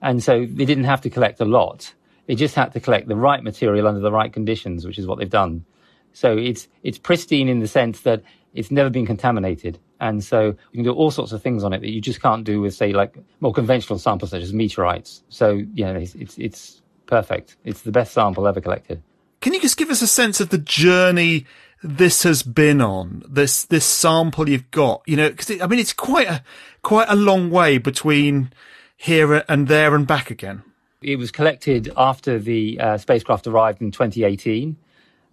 [0.00, 1.94] And so they didn't have to collect a lot.
[2.26, 5.18] They just had to collect the right material under the right conditions, which is what
[5.18, 5.64] they've done.
[6.12, 8.22] So it's, it's pristine in the sense that
[8.54, 9.78] it's never been contaminated.
[10.00, 12.44] And so you can do all sorts of things on it that you just can't
[12.44, 15.22] do with, say, like more conventional samples such as meteorites.
[15.28, 17.56] So, yeah, it's, it's, it's perfect.
[17.64, 19.02] It's the best sample ever collected.
[19.40, 21.46] Can you just give us a sense of the journey
[21.82, 25.02] this has been on this this sample you've got?
[25.06, 26.42] You know, because I mean, it's quite a
[26.82, 28.52] quite a long way between
[28.98, 30.62] here and there and back again.
[31.00, 34.76] It was collected after the uh, spacecraft arrived in 2018,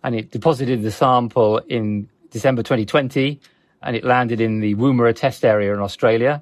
[0.03, 3.39] and it deposited the sample in December 2020,
[3.81, 6.41] and it landed in the Woomera test area in Australia.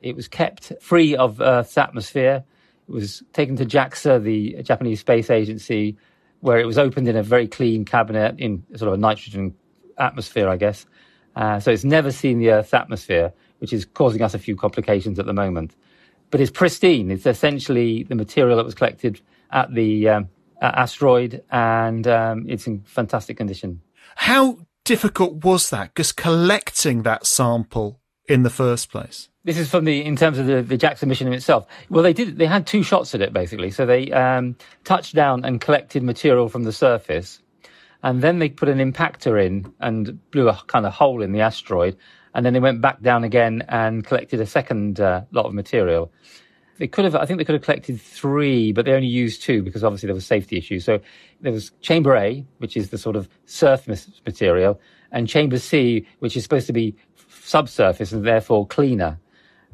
[0.00, 2.44] It was kept free of Earth's atmosphere.
[2.88, 5.96] It was taken to JAXA, the Japanese Space Agency,
[6.40, 9.54] where it was opened in a very clean cabinet in sort of a nitrogen
[9.98, 10.86] atmosphere, I guess.
[11.36, 15.18] Uh, so it's never seen the Earth's atmosphere, which is causing us a few complications
[15.18, 15.74] at the moment.
[16.30, 17.10] But it's pristine.
[17.10, 20.28] It's essentially the material that was collected at the um,
[20.60, 23.80] asteroid, and um, it's in fantastic condition.
[24.16, 24.58] How
[24.92, 25.94] difficult was that?
[25.94, 29.30] Just collecting that sample in the first place.
[29.42, 31.66] This is from the in terms of the, the JAXA mission itself.
[31.88, 32.36] Well, they did.
[32.36, 33.70] They had two shots at it basically.
[33.70, 37.40] So they um, touched down and collected material from the surface,
[38.02, 41.40] and then they put an impactor in and blew a kind of hole in the
[41.40, 41.96] asteroid,
[42.34, 46.12] and then they went back down again and collected a second uh, lot of material.
[46.78, 49.62] They could have, I think they could have collected three, but they only used two
[49.62, 50.84] because obviously there was safety issues.
[50.84, 51.00] So
[51.40, 54.80] there was chamber A, which is the sort of surface material,
[55.12, 56.96] and chamber C, which is supposed to be
[57.42, 59.18] subsurface and therefore cleaner.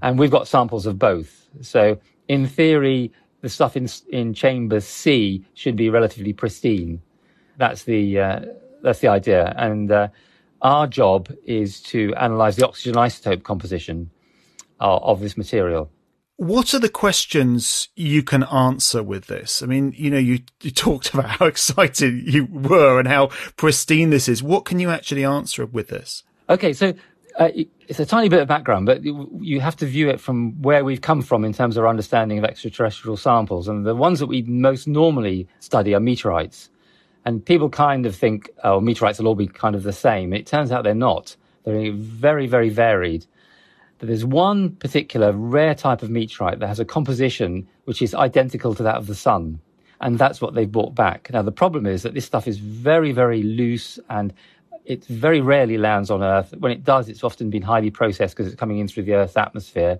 [0.02, 1.48] And we've got samples of both.
[1.60, 7.00] So in theory, the stuff in, in chamber C should be relatively pristine.
[7.56, 8.40] That's the, uh,
[8.82, 9.54] that's the idea.
[9.56, 10.08] And, uh,
[10.62, 14.10] our job is to analyze the oxygen isotope composition
[14.80, 15.90] uh, of this material.
[16.38, 19.60] What are the questions you can answer with this?
[19.60, 24.10] I mean, you know, you, you talked about how excited you were and how pristine
[24.10, 24.40] this is.
[24.40, 26.22] What can you actually answer with this?
[26.48, 26.94] Okay, so
[27.40, 27.48] uh,
[27.88, 31.00] it's a tiny bit of background, but you have to view it from where we've
[31.00, 33.66] come from in terms of our understanding of extraterrestrial samples.
[33.66, 36.70] And the ones that we most normally study are meteorites.
[37.24, 40.32] And people kind of think, oh, meteorites will all be kind of the same.
[40.32, 41.34] It turns out they're not.
[41.64, 43.26] They're very, very varied.
[43.98, 48.74] But there's one particular rare type of meteorite that has a composition which is identical
[48.74, 49.60] to that of the sun.
[50.00, 51.30] And that's what they've brought back.
[51.32, 54.32] Now, the problem is that this stuff is very, very loose and
[54.84, 56.54] it very rarely lands on Earth.
[56.58, 59.36] When it does, it's often been highly processed because it's coming in through the Earth's
[59.36, 59.98] atmosphere.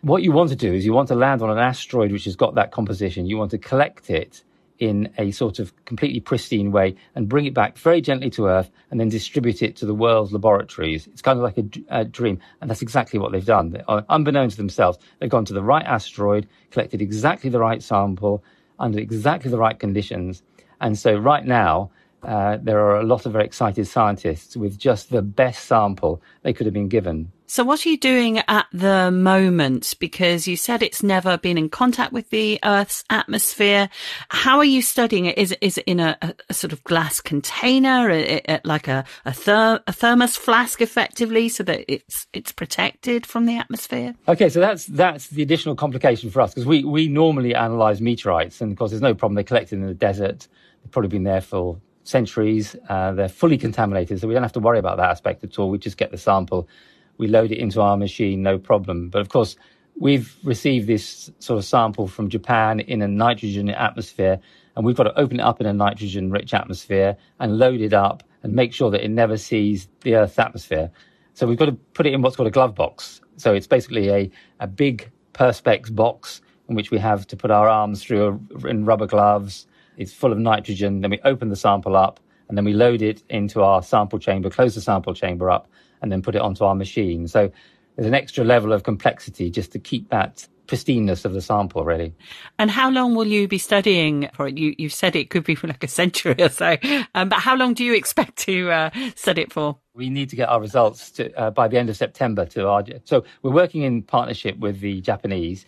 [0.00, 2.36] What you want to do is you want to land on an asteroid which has
[2.36, 3.26] got that composition.
[3.26, 4.42] You want to collect it
[4.78, 8.70] in a sort of completely pristine way and bring it back very gently to Earth
[8.90, 11.06] and then distribute it to the world's laboratories.
[11.08, 12.38] It's kind of like a, a dream.
[12.60, 13.82] And that's exactly what they've done.
[14.08, 18.44] Unbeknown to themselves, they've gone to the right asteroid, collected exactly the right sample
[18.78, 20.42] under exactly the right conditions.
[20.80, 21.90] And so right now,
[22.22, 26.52] uh, there are a lot of very excited scientists with just the best sample they
[26.52, 27.30] could have been given.
[27.50, 29.94] So, what are you doing at the moment?
[29.98, 33.88] Because you said it's never been in contact with the Earth's atmosphere.
[34.28, 35.38] How are you studying it?
[35.38, 36.18] Is, is it in a,
[36.50, 41.48] a sort of glass container, a, a, like a, a, ther- a thermos flask, effectively,
[41.48, 44.14] so that it's it's protected from the atmosphere?
[44.28, 48.60] Okay, so that's that's the additional complication for us because we we normally analyse meteorites,
[48.60, 49.36] and of course, there's no problem.
[49.36, 50.48] They're collected in the desert.
[50.82, 52.74] They've probably been there for centuries.
[52.88, 55.70] Uh, they're fully contaminated, so we don't have to worry about that aspect at all.
[55.70, 56.68] We just get the sample,
[57.18, 59.10] we load it into our machine, no problem.
[59.10, 59.56] But of course,
[59.98, 64.40] we've received this sort of sample from Japan in a nitrogen atmosphere,
[64.74, 67.92] and we've got to open it up in a nitrogen rich atmosphere and load it
[67.92, 70.90] up and make sure that it never sees the Earth's atmosphere.
[71.34, 73.20] So we've got to put it in what's called a glove box.
[73.36, 77.68] So it's basically a, a big Perspex box in which we have to put our
[77.68, 79.67] arms through in rubber gloves
[79.98, 81.02] it's full of nitrogen.
[81.02, 84.48] Then we open the sample up and then we load it into our sample chamber,
[84.48, 85.68] close the sample chamber up,
[86.00, 87.28] and then put it onto our machine.
[87.28, 87.50] So
[87.96, 92.14] there's an extra level of complexity just to keep that pristineness of the sample, really.
[92.58, 94.56] And how long will you be studying for it?
[94.56, 96.76] You, you've said it could be for like a century or so,
[97.14, 99.78] um, but how long do you expect to uh, study it for?
[99.94, 102.84] We need to get our results to, uh, by the end of September to our.
[103.04, 105.66] So we're working in partnership with the Japanese.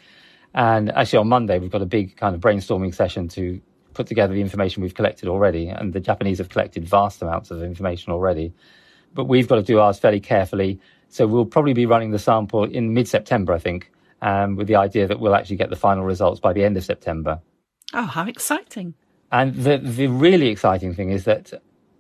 [0.55, 3.61] And actually, on Monday, we've got a big kind of brainstorming session to
[3.95, 7.63] put together the information we've collected already, and the Japanese have collected vast amounts of
[7.63, 8.53] information already.
[9.15, 10.81] But we've got to do ours fairly carefully.
[11.09, 13.91] So we'll probably be running the sample in mid September, I think,
[14.23, 16.85] um, with the idea that we'll actually get the final results by the end of
[16.85, 17.41] September.
[17.93, 18.95] Oh, how exciting!
[19.33, 21.53] And the the really exciting thing is that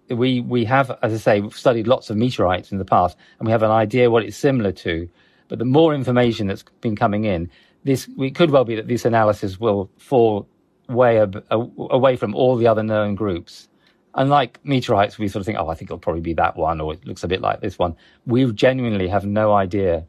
[0.08, 3.46] we we have, as I say, we've studied lots of meteorites in the past, and
[3.46, 5.08] we have an idea what it's similar to.
[5.48, 7.50] But the more information that's been coming in,
[7.84, 10.48] this it could well be that this analysis will fall
[10.90, 13.68] way ab- away from all the other known groups.
[14.14, 16.94] Unlike meteorites, we sort of think, oh, I think it'll probably be that one, or
[16.94, 17.94] it looks a bit like this one.
[18.26, 20.04] We genuinely have no idea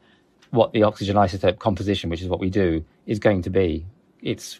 [0.50, 3.86] what the oxygen isotope composition, which is what we do, is going to be.
[4.22, 4.60] It's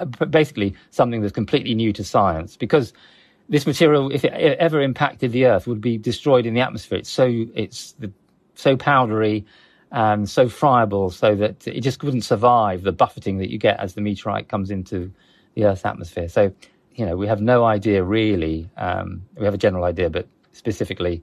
[0.00, 2.92] uh, basically something that's completely new to science because
[3.48, 6.98] this material, if it ever impacted the Earth, would be destroyed in the atmosphere.
[6.98, 8.12] It's so it's the,
[8.54, 9.44] so powdery
[9.90, 13.94] and so friable, so that it just wouldn't survive the buffeting that you get as
[13.94, 15.10] the meteorite comes into
[15.58, 16.28] the Earth's atmosphere.
[16.28, 16.52] So,
[16.94, 18.70] you know, we have no idea really.
[18.76, 21.22] Um, we have a general idea, but specifically,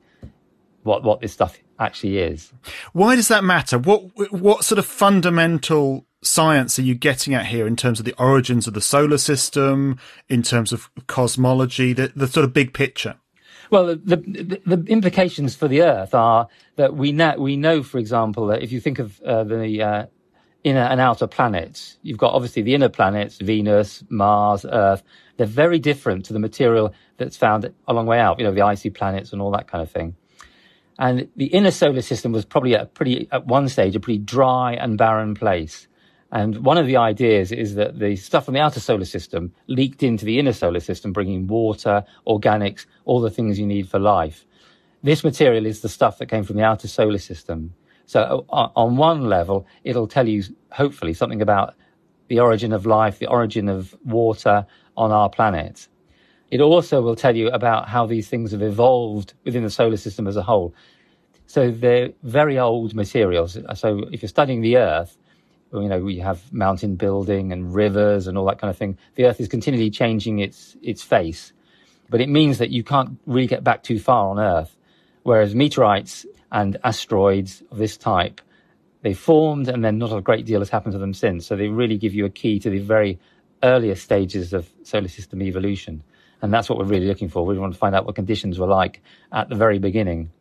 [0.84, 2.52] what what this stuff actually is.
[2.94, 3.80] Why does that matter?
[3.80, 8.16] What what sort of fundamental science are you getting at here in terms of the
[8.22, 13.16] origins of the solar system, in terms of cosmology, the, the sort of big picture?
[13.72, 17.98] Well, the, the, the implications for the Earth are that we know, we know, for
[17.98, 20.06] example, that if you think of uh, the uh,
[20.66, 25.04] inner and outer planets, you've got obviously the inner planets, Venus, Mars, Earth.
[25.38, 28.64] They're very different to the material that's found a long way out, you know, the
[28.64, 30.16] icy planets and all that kind of thing.
[30.98, 34.74] And the inner solar system was probably at pretty, at one stage, a pretty dry
[34.74, 35.88] and barren place.
[36.32, 40.02] And one of the ideas is that the stuff from the outer solar system leaked
[40.02, 44.46] into the inner solar system, bringing water, organics, all the things you need for life.
[45.04, 47.76] This material is the stuff that came from the outer solar system.
[48.06, 51.76] So on one level, it'll tell you, hopefully, something about
[52.28, 55.88] the origin of life, the origin of water on our planet.
[56.52, 60.28] It also will tell you about how these things have evolved within the solar system
[60.28, 60.74] as a whole.
[61.48, 63.58] So they're very old materials.
[63.76, 65.18] So if you're studying the Earth,
[65.74, 68.98] you know, we have mountain building and rivers and all that kind of thing.
[69.16, 71.54] The Earth is continually changing its its face,
[72.10, 74.78] but it means that you can't really get back too far on Earth.
[75.24, 76.26] Whereas meteorites
[76.56, 78.40] and asteroids of this type,
[79.02, 81.46] they formed and then not a great deal has happened to them since.
[81.46, 83.20] So they really give you a key to the very
[83.62, 86.02] earliest stages of solar system evolution.
[86.42, 87.46] And that's what we're really looking for.
[87.46, 89.02] We want to find out what conditions were like
[89.34, 90.32] at the very beginning.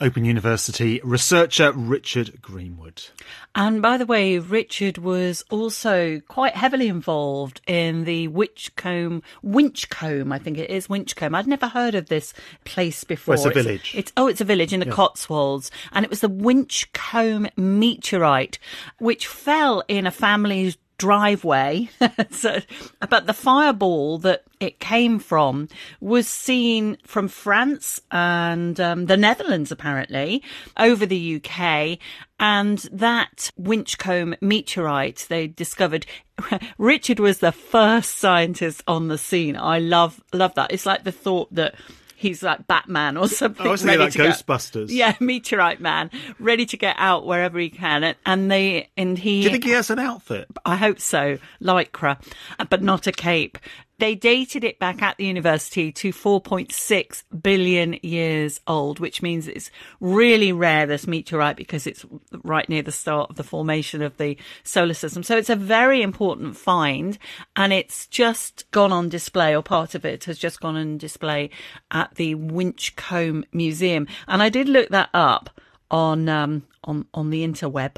[0.00, 3.06] Open University researcher Richard Greenwood.
[3.54, 10.38] And by the way, Richard was also quite heavily involved in the Winchcombe, Winchcombe, I
[10.38, 11.34] think it is, Winchcombe.
[11.34, 12.32] I'd never heard of this
[12.64, 13.34] place before.
[13.34, 13.92] Well, it's a village.
[13.96, 14.92] It's, oh, it's a village in the yeah.
[14.92, 15.70] Cotswolds.
[15.92, 18.58] And it was the Winchcombe meteorite,
[18.98, 21.88] which fell in a family's driveway.
[22.30, 22.60] so,
[23.08, 25.68] but the fireball that it came from
[26.00, 30.42] was seen from France and um, the Netherlands, apparently,
[30.76, 31.98] over the UK.
[32.40, 36.06] And that Winchcombe meteorite they discovered.
[36.78, 39.56] Richard was the first scientist on the scene.
[39.56, 40.72] I love love that.
[40.72, 41.74] It's like the thought that
[42.18, 43.64] he's like Batman or something.
[43.64, 44.88] Oh, I was thinking like Ghostbusters.
[44.88, 48.14] Get, yeah, Meteorite Man, ready to get out wherever he can.
[48.26, 49.42] And they and he.
[49.42, 50.48] Do you think he has an outfit?
[50.66, 52.20] I hope so, lycra,
[52.68, 53.58] but not a cape.
[53.98, 59.72] They dated it back at the university to 4.6 billion years old, which means it's
[60.00, 62.06] really rare, this meteorite, because it's
[62.44, 65.24] right near the start of the formation of the solar system.
[65.24, 67.18] So it's a very important find
[67.56, 71.50] and it's just gone on display or part of it has just gone on display
[71.90, 74.06] at the Winchcombe Museum.
[74.28, 75.50] And I did look that up
[75.90, 77.96] on, um, on, on the interweb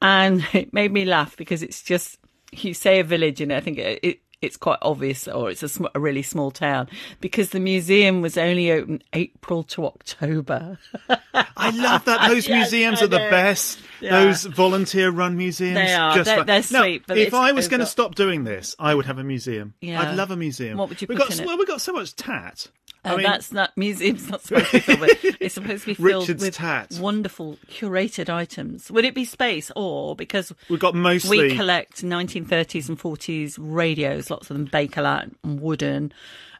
[0.00, 2.16] and it made me laugh because it's just,
[2.52, 5.68] you say a village and I think it, it it's quite obvious, or it's a,
[5.68, 6.88] sm- a, really small town,
[7.20, 10.78] because the museum was only open April to October.
[11.34, 12.28] I love that.
[12.28, 13.78] Those yes, museums are the best.
[14.00, 14.20] Yeah.
[14.20, 15.74] Those volunteer-run museums.
[15.74, 16.14] They are.
[16.14, 17.08] Just they're, they're sweet.
[17.08, 19.74] Now, if I was going to stop doing this, I would have a museum.
[19.80, 20.00] Yeah.
[20.00, 20.78] I'd love a museum.
[20.78, 21.46] What would you we put got, in it?
[21.46, 22.68] Well, we've got so much tat.
[23.06, 25.36] Uh, I mean, that's not museum's not supposed to be filled with.
[25.40, 26.98] It's supposed to be filled Richard's with tat.
[27.00, 28.90] wonderful curated items.
[28.90, 34.30] Would it be space or because we've got mostly we collect 1930s and 40s radios,
[34.30, 36.12] lots of them Bakelite and wooden.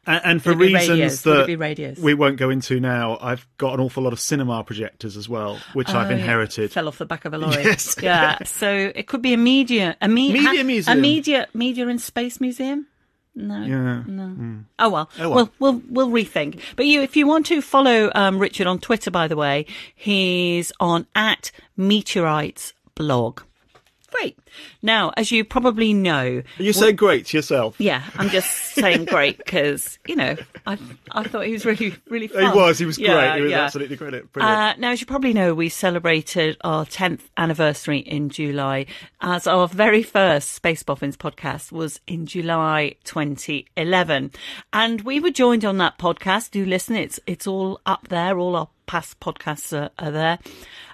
[0.07, 4.13] And, and for reasons that we won't go into now, I've got an awful lot
[4.13, 6.71] of cinema projectors as well, which oh, I've inherited.
[6.71, 7.61] Fell off the back of a lorry.
[7.63, 7.95] Yes.
[8.01, 8.41] Yeah.
[8.45, 12.39] so it could be a media, a me- media museum, a media, media and space
[12.39, 12.87] museum.
[13.37, 14.03] No, yeah.
[14.07, 14.23] no.
[14.23, 14.63] Mm.
[14.79, 15.09] Oh well.
[15.19, 15.51] Oh, well.
[15.59, 16.59] We'll we'll we'll rethink.
[16.75, 20.71] But you, if you want to follow um, Richard on Twitter, by the way, he's
[20.79, 23.41] on at Meteorites blog.
[24.11, 24.39] Great.
[24.81, 27.75] Now, as you probably know, You say great yourself.
[27.77, 30.35] yeah, I'm just saying great because you know
[30.65, 30.77] I
[31.11, 32.51] I thought he was really really fun.
[32.53, 32.79] He was.
[32.79, 33.35] He was Yeah, great.
[33.35, 33.63] He was yeah.
[33.65, 34.29] absolutely brilliant.
[34.35, 38.85] Uh, now, as you probably know, we celebrated our 10th anniversary in July,
[39.19, 44.31] as our very first Space Boffins podcast was in July 2011.
[44.73, 46.51] And we were joined on that podcast.
[46.51, 50.39] Do listen, it's, it's all up there, all our past podcasts are, are there.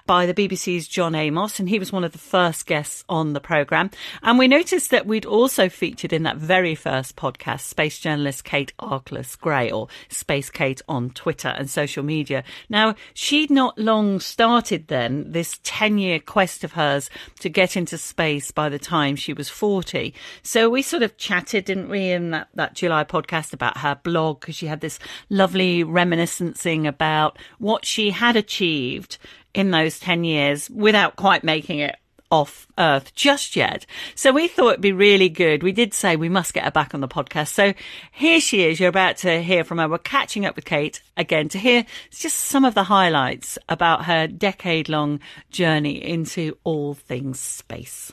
[0.06, 3.40] By the BBC's John Amos, and he was one of the first guests on the
[3.40, 3.90] programme.
[4.22, 8.74] And we noticed that we'd also featured in that very first podcast space journalist Kate
[8.78, 12.44] Arkless Gray, or Space Kate on Twitter and social media.
[12.68, 17.08] Now, she'd not long started then this 10 year quest of hers
[17.40, 20.12] to get into space by the time she was 40.
[20.42, 24.40] So we sort of chatted, didn't we, in that, that July podcast about her blog,
[24.40, 24.98] because she had this
[25.30, 29.16] lovely reminiscencing about what she had achieved
[29.54, 31.96] in those 10 years without quite making it
[32.30, 33.86] off Earth just yet.
[34.14, 35.62] So we thought it'd be really good.
[35.62, 37.48] We did say we must get her back on the podcast.
[37.48, 37.74] So
[38.10, 38.80] here she is.
[38.80, 39.88] You're about to hear from her.
[39.88, 44.26] We're catching up with Kate again to hear just some of the highlights about her
[44.26, 48.12] decade long journey into all things space.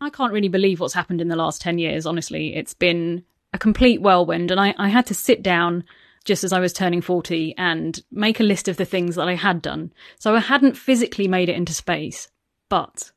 [0.00, 2.56] I can't really believe what's happened in the last 10 years, honestly.
[2.56, 5.84] It's been a complete whirlwind, and I, I had to sit down
[6.24, 9.34] just as I was turning 40 and make a list of the things that I
[9.34, 9.92] had done.
[10.18, 12.28] So I hadn't physically made it into space,
[12.68, 13.12] but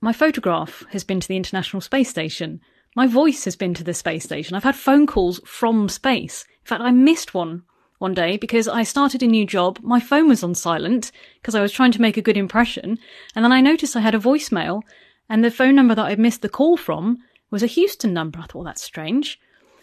[0.00, 2.60] my photograph has been to the International Space Station.
[2.94, 4.54] My voice has been to the space station.
[4.54, 6.44] I've had phone calls from space.
[6.62, 7.64] In fact, I missed one
[7.98, 9.80] one day because I started a new job.
[9.82, 11.10] My phone was on silent
[11.40, 12.98] because I was trying to make a good impression.
[13.34, 14.82] And then I noticed I had a voicemail
[15.28, 17.18] and the phone number that I'd missed the call from
[17.50, 18.38] was a Houston number.
[18.38, 19.40] I thought, well, that's strange.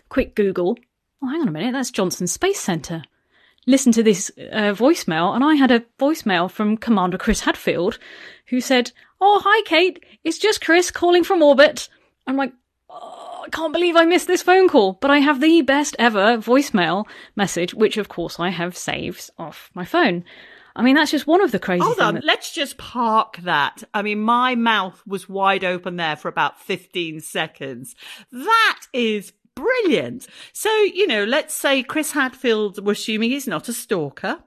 [0.09, 0.77] Quick Google.
[1.21, 1.73] Oh, hang on a minute.
[1.73, 3.03] That's Johnson Space Center.
[3.67, 7.97] Listen to this uh, voicemail, and I had a voicemail from Commander Chris Hadfield,
[8.47, 10.03] who said, "Oh, hi, Kate.
[10.23, 11.89] It's just Chris calling from orbit."
[12.27, 12.53] I'm like,
[12.89, 16.37] oh, I can't believe I missed this phone call, but I have the best ever
[16.37, 17.05] voicemail
[17.35, 20.23] message, which of course I have saved off my phone.
[20.75, 23.83] I mean, that's just one of the crazy Hold on, that- let's just park that.
[23.93, 27.95] I mean, my mouth was wide open there for about 15 seconds.
[28.31, 30.27] That is brilliant.
[30.53, 34.39] So, you know, let's say Chris Hadfield, we're assuming he's not a stalker.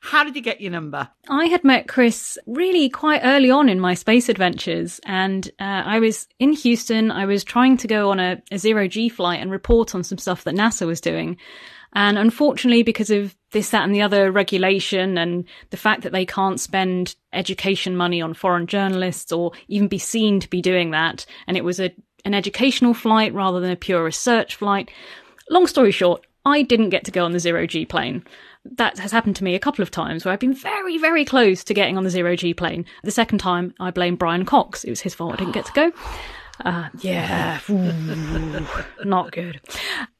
[0.00, 1.08] How did you get your number?
[1.28, 5.98] I had met Chris really quite early on in my space adventures, and uh, I
[5.98, 7.10] was in Houston.
[7.10, 10.18] I was trying to go on a, a zero G flight and report on some
[10.18, 11.36] stuff that NASA was doing.
[11.92, 16.26] And unfortunately, because of this, that, and the other regulation, and the fact that they
[16.26, 21.24] can't spend education money on foreign journalists or even be seen to be doing that,
[21.46, 21.94] and it was a,
[22.26, 24.90] an educational flight rather than a pure research flight.
[25.48, 28.24] Long story short, I didn't get to go on the zero G plane.
[28.64, 31.62] That has happened to me a couple of times where I've been very, very close
[31.64, 32.84] to getting on the zero G plane.
[33.04, 34.82] The second time, I blame Brian Cox.
[34.82, 35.92] It was his fault I didn't get to go.
[36.64, 37.60] Uh, yeah,
[39.04, 39.60] not good.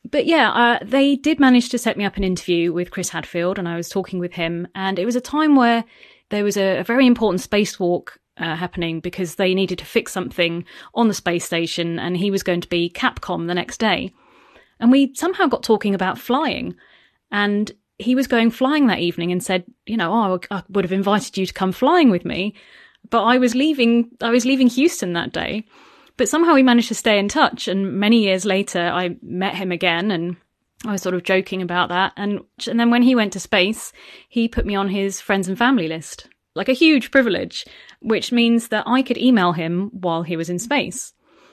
[0.09, 3.59] But yeah, uh, they did manage to set me up an interview with Chris Hadfield,
[3.59, 4.68] and I was talking with him.
[4.74, 5.84] And it was a time where
[6.30, 10.64] there was a, a very important spacewalk uh, happening because they needed to fix something
[10.95, 14.12] on the space station, and he was going to be Capcom the next day.
[14.78, 16.76] And we somehow got talking about flying,
[17.30, 20.93] and he was going flying that evening and said, you know, oh, I would have
[20.93, 22.55] invited you to come flying with me,
[23.09, 24.11] but I was leaving.
[24.20, 25.66] I was leaving Houston that day.
[26.16, 27.68] But somehow we managed to stay in touch.
[27.68, 30.37] And many years later, I met him again and
[30.84, 32.12] I was sort of joking about that.
[32.16, 33.93] And, and then when he went to space,
[34.28, 37.64] he put me on his friends and family list, like a huge privilege,
[38.00, 41.12] which means that I could email him while he was in space.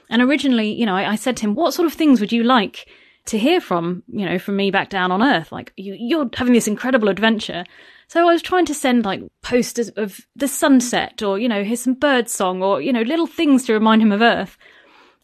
[0.09, 2.43] And originally, you know, I, I said to him, what sort of things would you
[2.43, 2.87] like
[3.25, 5.51] to hear from, you know, from me back down on Earth?
[5.51, 7.63] Like, you, you're having this incredible adventure.
[8.07, 11.81] So I was trying to send like posters of the sunset or, you know, here's
[11.81, 14.57] some bird song or, you know, little things to remind him of Earth.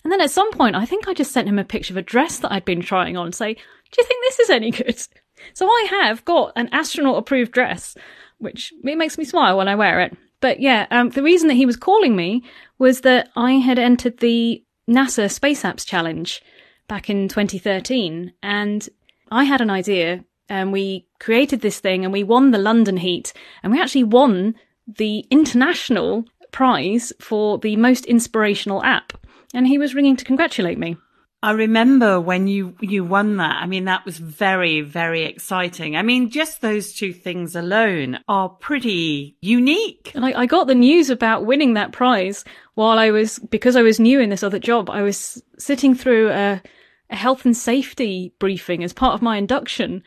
[0.03, 2.01] And then at some point, I think I just sent him a picture of a
[2.01, 5.01] dress that I'd been trying on say, do you think this is any good?
[5.53, 7.95] So I have got an astronaut approved dress,
[8.40, 10.18] which it makes me smile when I wear it.
[10.42, 12.44] But yeah, um, the reason that he was calling me
[12.78, 16.42] was that I had entered the NASA Space Apps Challenge
[16.88, 18.90] back in 2013 and
[19.32, 23.34] I had an idea and we created this thing and we won the London heat
[23.62, 24.56] and we actually won
[24.88, 29.14] the international prize for the most inspirational app.
[29.54, 30.98] And he was ringing to congratulate me.
[31.42, 33.56] I remember when you, you won that.
[33.62, 35.96] I mean, that was very, very exciting.
[35.96, 40.12] I mean, just those two things alone are pretty unique.
[40.16, 42.44] And I, I got the news about winning that prize
[42.76, 46.30] while I was, because I was new in this other job, I was sitting through
[46.30, 46.62] a,
[47.10, 50.04] a health and safety briefing as part of my induction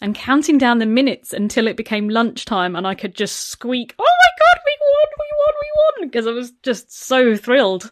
[0.00, 4.02] and counting down the minutes until it became lunchtime and I could just squeak, Oh
[4.04, 7.90] my god, we won, we won, we won because I was just so thrilled.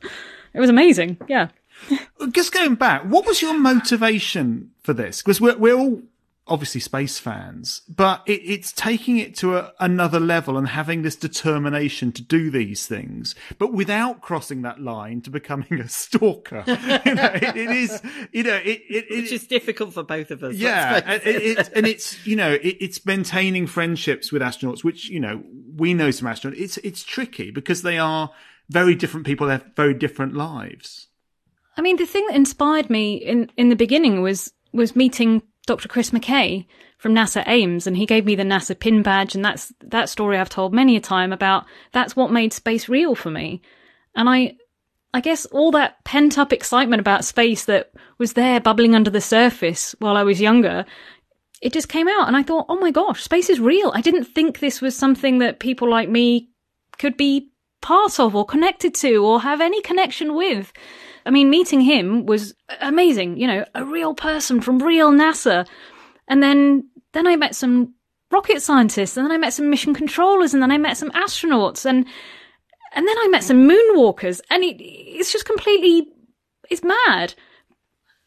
[0.54, 1.18] It was amazing.
[1.28, 1.48] Yeah.
[2.30, 5.22] Just going back, what was your motivation for this?
[5.22, 6.02] Because we're, we're all
[6.50, 11.14] obviously space fans, but it, it's taking it to a, another level and having this
[11.14, 16.64] determination to do these things, but without crossing that line to becoming a stalker.
[16.66, 18.02] you know, it, it is,
[18.32, 20.56] you know, it, it, Which is difficult for both of us.
[20.56, 21.36] yeah, and, it.
[21.36, 25.42] it, it's and it's you know it, it's maintaining friendships with astronauts, which you know
[25.76, 26.58] we know some astronauts.
[26.60, 28.30] It's it's tricky because they are
[28.68, 29.46] very different people.
[29.46, 31.06] They have very different lives.
[31.80, 35.88] I mean, the thing that inspired me in, in the beginning was was meeting Dr.
[35.88, 36.66] Chris McKay
[36.98, 40.36] from NASA Ames, and he gave me the NASA pin badge, and that's that story
[40.36, 41.64] I've told many a time about.
[41.92, 43.62] That's what made space real for me,
[44.14, 44.56] and I,
[45.14, 49.22] I guess all that pent up excitement about space that was there bubbling under the
[49.22, 50.84] surface while I was younger,
[51.62, 53.90] it just came out, and I thought, oh my gosh, space is real.
[53.94, 56.50] I didn't think this was something that people like me
[56.98, 60.74] could be part of or connected to or have any connection with.
[61.26, 65.66] I mean, meeting him was amazing, you know, a real person from real NASA.
[66.28, 67.94] And then, then I met some
[68.30, 71.84] rocket scientists and then I met some mission controllers and then I met some astronauts
[71.84, 72.06] and,
[72.92, 76.08] and then I met some moonwalkers and it, it's just completely,
[76.70, 77.34] it's mad.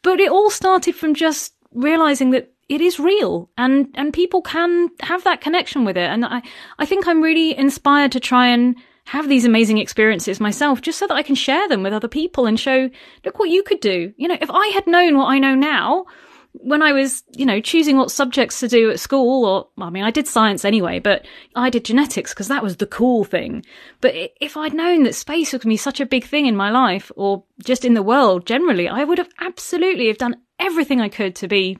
[0.02, 4.90] But it all started from just realizing that it is real and, and people can
[5.00, 6.08] have that connection with it.
[6.08, 6.42] And I,
[6.78, 8.76] I think I'm really inspired to try and
[9.06, 12.46] have these amazing experiences myself just so that I can share them with other people
[12.46, 12.90] and show,
[13.24, 14.12] look what you could do.
[14.16, 16.06] You know, if I had known what I know now,
[16.54, 20.04] when I was, you know, choosing what subjects to do at school, or, I mean,
[20.04, 21.26] I did science anyway, but
[21.56, 23.64] I did genetics because that was the cool thing.
[24.00, 26.56] But if I'd known that space was going to be such a big thing in
[26.56, 31.00] my life, or just in the world generally, I would have absolutely have done everything
[31.00, 31.78] I could to be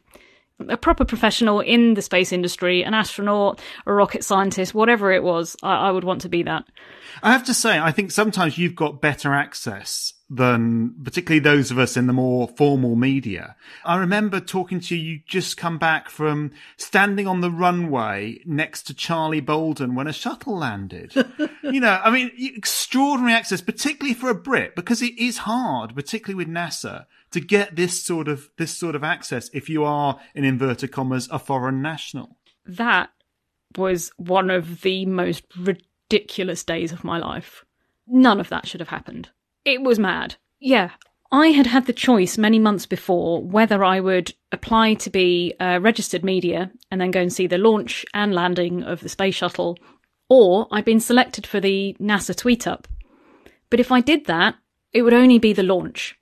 [0.68, 5.56] a proper professional in the space industry, an astronaut, a rocket scientist, whatever it was,
[5.62, 6.64] I, I would want to be that.
[7.22, 11.78] I have to say, I think sometimes you've got better access than particularly those of
[11.78, 13.54] us in the more formal media.
[13.84, 18.84] I remember talking to you, you just come back from standing on the runway next
[18.84, 21.14] to Charlie Bolden when a shuttle landed.
[21.62, 26.42] you know, I mean, extraordinary access, particularly for a Brit, because it is hard, particularly
[26.42, 27.04] with NASA,
[27.34, 31.28] to get this sort of, this sort of access if you are, in inverted commas,
[31.32, 32.38] a foreign national.
[32.64, 33.10] That
[33.76, 37.64] was one of the most ridiculous days of my life.
[38.06, 39.30] None of that should have happened.
[39.64, 40.36] It was mad.
[40.60, 40.90] Yeah.
[41.32, 45.80] I had had the choice many months before whether I would apply to be a
[45.80, 49.76] registered media and then go and see the launch and landing of the space shuttle,
[50.28, 52.86] or I'd been selected for the NASA tweet up.
[53.70, 54.54] But if I did that,
[54.92, 56.16] it would only be the launch.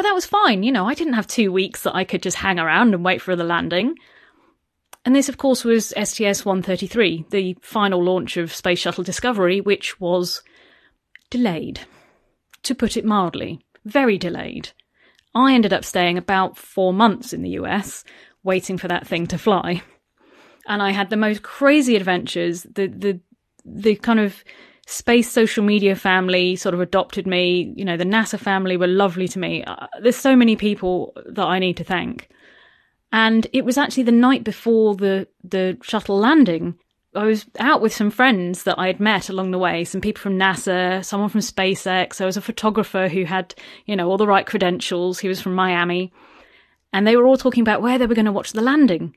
[0.00, 2.38] But that was fine, you know, I didn't have two weeks that I could just
[2.38, 3.96] hang around and wait for the landing.
[5.04, 10.00] And this, of course, was STS 133, the final launch of Space Shuttle Discovery, which
[10.00, 10.42] was
[11.28, 11.80] delayed.
[12.62, 14.70] To put it mildly, very delayed.
[15.34, 18.02] I ended up staying about four months in the US,
[18.42, 19.82] waiting for that thing to fly.
[20.66, 22.62] And I had the most crazy adventures.
[22.62, 23.20] The, the,
[23.66, 24.42] the kind of
[24.90, 27.72] space social media family sort of adopted me.
[27.76, 29.62] You know, the NASA family were lovely to me.
[29.64, 32.28] Uh, there's so many people that I need to thank.
[33.12, 36.76] And it was actually the night before the, the shuttle landing.
[37.14, 40.20] I was out with some friends that I had met along the way, some people
[40.20, 42.16] from NASA, someone from SpaceX.
[42.16, 43.54] There was a photographer who had,
[43.86, 45.18] you know, all the right credentials.
[45.18, 46.12] He was from Miami.
[46.92, 49.14] And they were all talking about where they were going to watch the landing.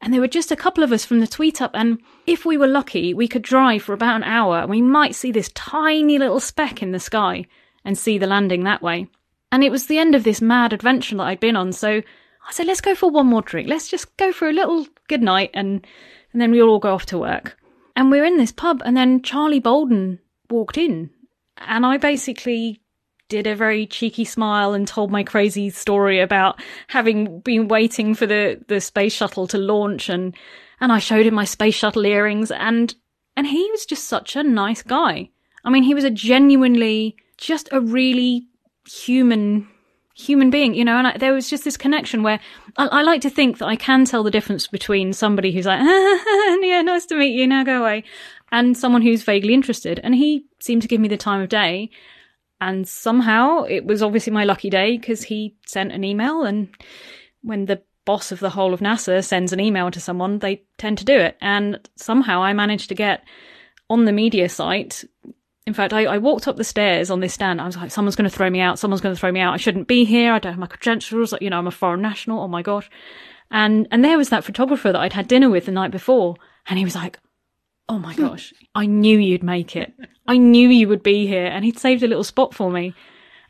[0.00, 1.72] And there were just a couple of us from the tweet up.
[1.74, 5.14] And if we were lucky, we could drive for about an hour and we might
[5.14, 7.46] see this tiny little speck in the sky
[7.84, 9.08] and see the landing that way.
[9.50, 11.72] And it was the end of this mad adventure that I'd been on.
[11.72, 12.02] So
[12.48, 13.68] I said, let's go for one more drink.
[13.68, 15.86] Let's just go for a little good night and,
[16.32, 17.56] and then we'll all go off to work.
[17.94, 20.20] And we're in this pub and then Charlie Bolden
[20.50, 21.10] walked in
[21.58, 22.82] and I basically
[23.28, 28.26] did a very cheeky smile and told my crazy story about having been waiting for
[28.26, 30.34] the, the space shuttle to launch and,
[30.80, 32.94] and I showed him my space shuttle earrings and,
[33.36, 35.30] and he was just such a nice guy.
[35.64, 38.46] I mean, he was a genuinely, just a really
[38.88, 39.68] human
[40.16, 42.40] human being, you know, and I, there was just this connection where
[42.78, 45.80] I, I, like to think that I can tell the difference between somebody who's like,
[46.62, 48.02] yeah, nice to meet you, now go away,
[48.50, 50.00] and someone who's vaguely interested.
[50.02, 51.90] And he seemed to give me the time of day.
[52.60, 56.44] And somehow it was obviously my lucky day because he sent an email.
[56.44, 56.68] And
[57.42, 60.98] when the boss of the whole of NASA sends an email to someone, they tend
[60.98, 61.36] to do it.
[61.40, 63.24] And somehow I managed to get
[63.90, 65.04] on the media site
[65.66, 67.60] in fact, I, I, walked up the stairs on this stand.
[67.60, 68.78] I was like, someone's going to throw me out.
[68.78, 69.52] Someone's going to throw me out.
[69.52, 70.32] I shouldn't be here.
[70.32, 71.34] I don't have my credentials.
[71.40, 72.40] You know, I'm a foreign national.
[72.40, 72.88] Oh my gosh.
[73.50, 76.36] And, and there was that photographer that I'd had dinner with the night before.
[76.68, 77.18] And he was like,
[77.88, 79.92] Oh my gosh, I knew you'd make it.
[80.28, 81.46] I knew you would be here.
[81.46, 82.94] And he'd saved a little spot for me.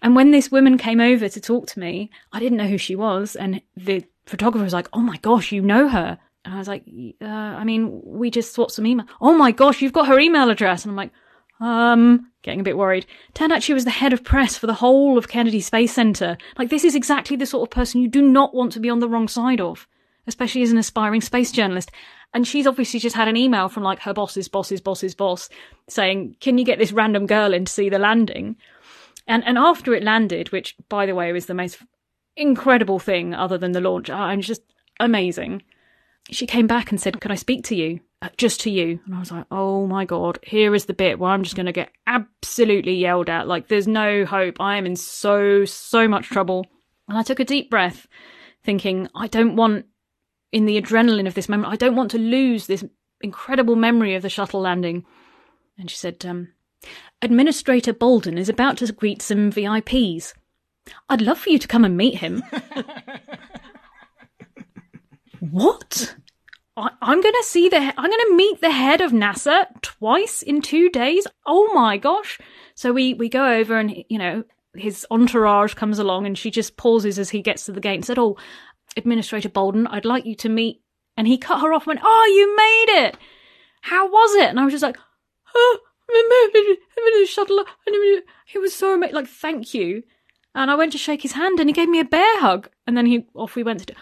[0.02, 2.94] And when this woman came over to talk to me, I didn't know who she
[2.94, 3.34] was.
[3.36, 6.18] And the photographer was like, Oh my gosh, you know her.
[6.44, 6.84] And I was like,
[7.20, 9.06] uh, I mean, we just swapped some email.
[9.20, 10.84] Oh my gosh, you've got her email address.
[10.84, 11.10] And I'm like,
[11.58, 13.06] um, getting a bit worried.
[13.34, 16.38] Turned out she was the head of press for the whole of Kennedy Space Center.
[16.56, 19.00] Like, this is exactly the sort of person you do not want to be on
[19.00, 19.88] the wrong side of,
[20.26, 21.90] especially as an aspiring space journalist.
[22.34, 25.48] And she's obviously just had an email from like her boss's boss's boss's boss
[25.88, 28.56] saying, can you get this random girl in to see the landing?
[29.26, 31.78] And, and after it landed, which by the way was the most
[32.36, 34.62] incredible thing other than the launch, I'm just
[35.00, 35.62] amazing.
[36.30, 38.00] She came back and said, could I speak to you?
[38.22, 38.98] Uh, just to you.
[39.04, 41.66] And I was like, oh my God, here is the bit where I'm just going
[41.66, 43.46] to get absolutely yelled at.
[43.46, 44.60] Like, there's no hope.
[44.60, 46.66] I am in so, so much trouble.
[47.08, 48.08] And I took a deep breath,
[48.64, 49.86] thinking, I don't want,
[50.53, 52.84] in the adrenaline of this moment, I don't want to lose this
[53.20, 55.05] incredible memory of the shuttle landing.
[55.78, 56.49] And she said, um,
[57.22, 60.34] Administrator Bolden is about to greet some VIPs.
[61.09, 62.42] I'd love for you to come and meet him.
[65.40, 66.14] what?
[66.76, 70.42] I, am going to see the, I'm going to meet the head of NASA twice
[70.42, 71.26] in two days.
[71.47, 72.38] Oh my gosh.
[72.74, 74.44] So we, we go over and, you know,
[74.74, 78.05] his entourage comes along and she just pauses as he gets to the gate and
[78.05, 78.36] said, Oh,
[78.97, 80.82] Administrator Bolden, I'd like you to meet.
[81.16, 83.18] And he cut her off and went, Oh, you made it.
[83.82, 84.51] How was it?
[84.51, 84.99] And I was just like,
[85.55, 85.78] Oh,
[86.09, 87.64] I'm in a shuttle.
[88.47, 89.14] He was so amazing.
[89.14, 90.03] Like, thank you.
[90.55, 92.68] And I went to shake his hand and he gave me a bear hug.
[92.86, 93.94] And then he, off we went to do,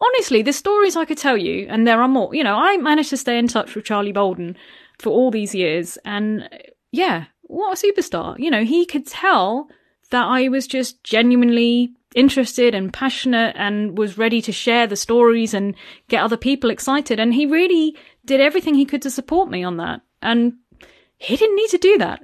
[0.00, 2.34] honestly, the stories I could tell you, and there are more.
[2.34, 4.56] You know, I managed to stay in touch with Charlie Bolden
[4.98, 6.48] for all these years, and
[6.92, 8.38] yeah, what a superstar.
[8.38, 9.68] You know, he could tell
[10.10, 15.54] that I was just genuinely interested and passionate and was ready to share the stories
[15.54, 15.76] and
[16.08, 17.20] get other people excited.
[17.20, 20.00] And he really did everything he could to support me on that.
[20.22, 20.54] And
[21.18, 22.20] he didn't need to do that.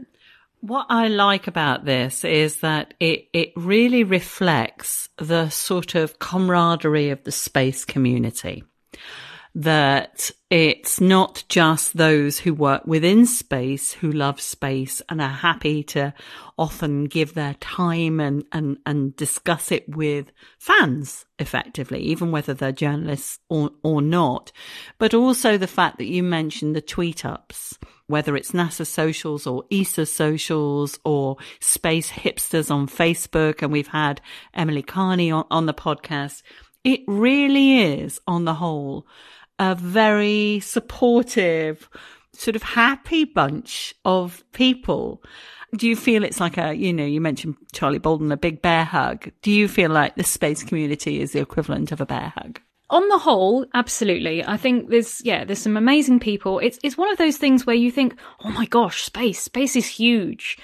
[0.60, 7.10] What I like about this is that it, it really reflects the sort of camaraderie
[7.10, 8.64] of the space community.
[9.54, 15.82] That it's not just those who work within space who love space and are happy
[15.82, 16.14] to
[16.56, 22.72] often give their time and, and, and discuss it with fans effectively, even whether they're
[22.72, 24.52] journalists or, or not.
[24.98, 27.78] But also the fact that you mentioned the tweet ups
[28.12, 33.62] whether it's NASA socials or ESA socials or space hipsters on Facebook.
[33.62, 34.20] And we've had
[34.52, 36.42] Emily Carney on, on the podcast.
[36.84, 39.06] It really is on the whole
[39.62, 41.88] a very supportive,
[42.32, 45.22] sort of happy bunch of people.
[45.76, 48.84] Do you feel it's like a, you know, you mentioned Charlie Bolden, a big bear
[48.84, 49.30] hug.
[49.40, 52.60] Do you feel like the space community is the equivalent of a bear hug?
[52.90, 54.44] on the whole, absolutely.
[54.44, 56.58] I think there's yeah, there's some amazing people.
[56.58, 59.86] It's it's one of those things where you think, oh my gosh, space, space is
[59.86, 60.58] huge.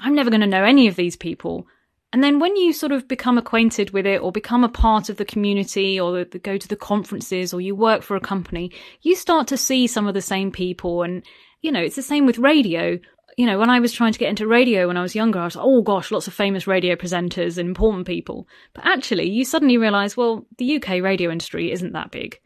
[0.00, 1.66] I'm never going to know any of these people.
[2.14, 5.16] And then when you sort of become acquainted with it or become a part of
[5.16, 8.70] the community or the, the, go to the conferences or you work for a company,
[9.02, 11.02] you start to see some of the same people.
[11.02, 11.24] And,
[11.60, 13.00] you know, it's the same with radio
[13.36, 15.46] you know, when I was trying to get into radio when I was younger, I
[15.46, 18.46] was like, oh gosh, lots of famous radio presenters and important people.
[18.74, 22.38] But actually, you suddenly realize, well, the UK radio industry isn't that big.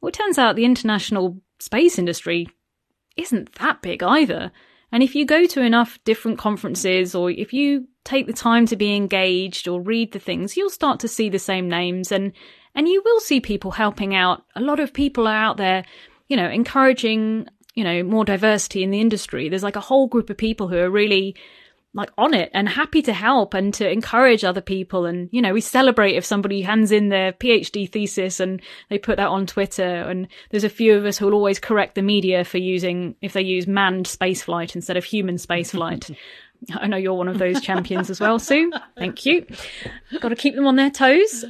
[0.00, 2.46] Well, it turns out the international space industry
[3.16, 4.52] isn't that big either.
[4.92, 8.76] And if you go to enough different conferences or if you take the time to
[8.76, 12.32] be engaged or read the things, you'll start to see the same names and,
[12.74, 14.44] and you will see people helping out.
[14.56, 15.84] A lot of people are out there,
[16.28, 19.48] you know, encouraging you know, more diversity in the industry.
[19.48, 21.36] There's like a whole group of people who are really
[21.92, 25.06] like on it and happy to help and to encourage other people.
[25.06, 29.16] And, you know, we celebrate if somebody hands in their PhD thesis and they put
[29.16, 29.82] that on Twitter.
[29.82, 33.32] And there's a few of us who will always correct the media for using, if
[33.32, 36.14] they use manned spaceflight instead of human spaceflight.
[36.74, 38.70] I know you're one of those champions as well, Sue.
[38.96, 39.46] Thank you.
[40.20, 41.44] Got to keep them on their toes.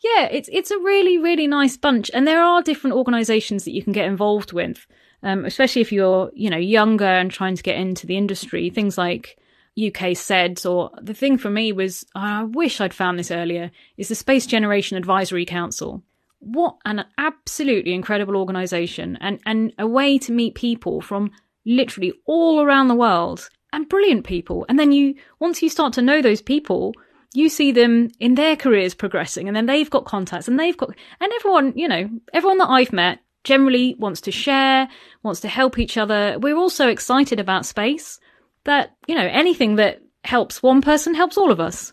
[0.00, 2.10] Yeah, it's, it's a really, really nice bunch.
[2.14, 4.86] And there are different organizations that you can get involved with
[5.22, 8.70] um, especially if you're, you know, younger and trying to get into the industry.
[8.70, 9.36] Things like
[9.78, 13.70] UK SEDS, or the thing for me was, oh, I wish I'd found this earlier,
[13.96, 16.02] is the Space Generation Advisory Council.
[16.40, 21.30] What an absolutely incredible organization and, and a way to meet people from
[21.66, 24.66] literally all around the world and brilliant people.
[24.68, 26.94] And then you, once you start to know those people,
[27.34, 30.90] you see them in their careers progressing and then they've got contacts and they've got,
[31.20, 34.88] and everyone, you know, everyone that I've met generally wants to share,
[35.22, 36.38] wants to help each other.
[36.40, 38.18] We're also excited about space
[38.64, 41.92] that, you know, anything that helps one person helps all of us.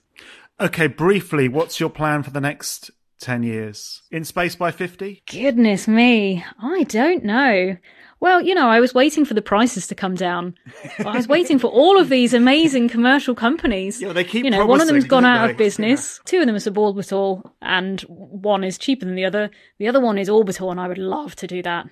[0.60, 4.02] Okay, briefly, what's your plan for the next 10 years?
[4.12, 5.24] In Space by 50?
[5.32, 6.44] Goodness me.
[6.62, 7.78] I don't know.
[8.20, 10.56] Well, you know, I was waiting for the prices to come down.
[10.98, 14.02] I was waiting for all of these amazing commercial companies.
[14.02, 15.52] Yeah, they keep You know, one of them's gone out they?
[15.52, 16.20] of business.
[16.26, 19.52] Two of them are suborbital, and one is cheaper than the other.
[19.78, 21.88] The other one is orbital, and I would love to do that.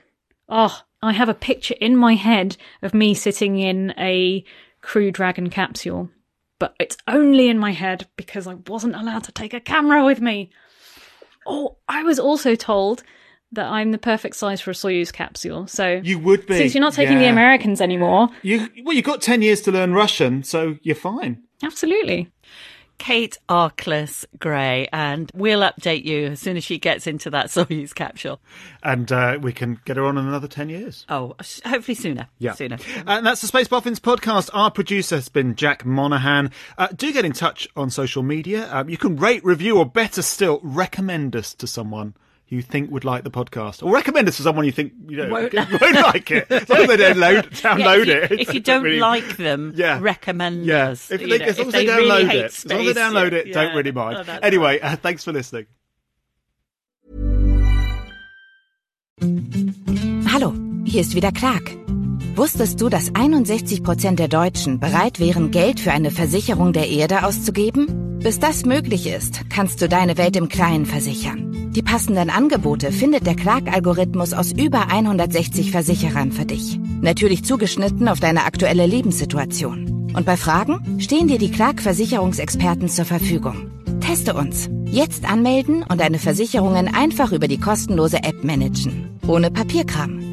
[0.50, 4.44] Oh, I have a picture in my head of me sitting in a
[4.82, 6.10] Crew Dragon capsule,
[6.60, 10.22] but it's only in my head because I wasn't allowed to take a camera with
[10.22, 10.52] me.
[11.46, 13.04] Oh, I was also told
[13.52, 15.68] that I'm the perfect size for a Soyuz capsule.
[15.68, 16.58] So You would be.
[16.58, 17.28] since you're not taking the.
[17.28, 21.44] Americans anymore, You, well, you've got 10 years to learn Russian, so you're fine.
[21.64, 22.32] absolutely.
[22.98, 27.94] Kate Arkless Gray, and we'll update you as soon as she gets into that Soyuz
[27.94, 28.40] capsule.
[28.84, 31.06] And uh, we can get her on in another 10 years.
[31.10, 31.36] Oh,
[31.66, 32.28] hopefully sooner.
[32.40, 32.54] Yeah.
[32.54, 32.78] Sooner.
[33.06, 34.50] And that's the Space Boffins podcast.
[34.54, 36.52] Our producer has been Jack Monahan.
[36.78, 38.68] Uh, do get in touch on social media.
[38.72, 42.14] Um, you can rate, review, or better still, recommend us to someone
[42.48, 43.82] you think would like the podcast.
[43.84, 46.52] Or recommend us to someone you think you know, Won't- won't, like it.
[46.52, 48.42] As long as they download, download Yeah, if you, it.
[48.48, 49.98] If you don't Really- like them, Yeah.
[50.02, 51.10] recommend Yeah, us.
[51.12, 52.92] if they, know, as long as they, really download hate it, as long as they
[52.94, 53.76] space, download yeah, it, don't yeah.
[53.76, 54.18] really mind.
[54.30, 55.66] Oh, anyway, uh, thanks for listening.
[60.32, 60.54] Hallo,
[60.86, 61.72] hier ist wieder Clark.
[62.36, 68.15] Wusstest du, dass 61% der Deutschen bereit wären, Geld für eine Versicherung der Erde auszugeben?
[68.26, 71.72] Bis das möglich ist, kannst du deine Welt im Kleinen versichern.
[71.76, 76.80] Die passenden Angebote findet der Clark-Algorithmus aus über 160 Versicherern für dich.
[77.02, 80.12] Natürlich zugeschnitten auf deine aktuelle Lebenssituation.
[80.16, 83.70] Und bei Fragen stehen dir die Clark-Versicherungsexperten zur Verfügung.
[84.00, 84.72] Teste uns.
[84.86, 89.20] Jetzt anmelden und deine Versicherungen einfach über die kostenlose App managen.
[89.28, 90.26] Ohne Papierkram.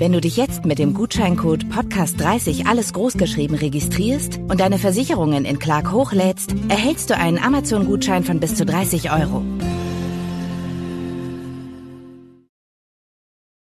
[0.00, 5.58] Wenn du dich jetzt mit dem Gutscheincode Podcast30 alles großgeschrieben registrierst und deine Versicherungen in
[5.58, 9.42] Clark hochlädst, erhältst du einen Amazon-Gutschein von bis zu 30 Euro.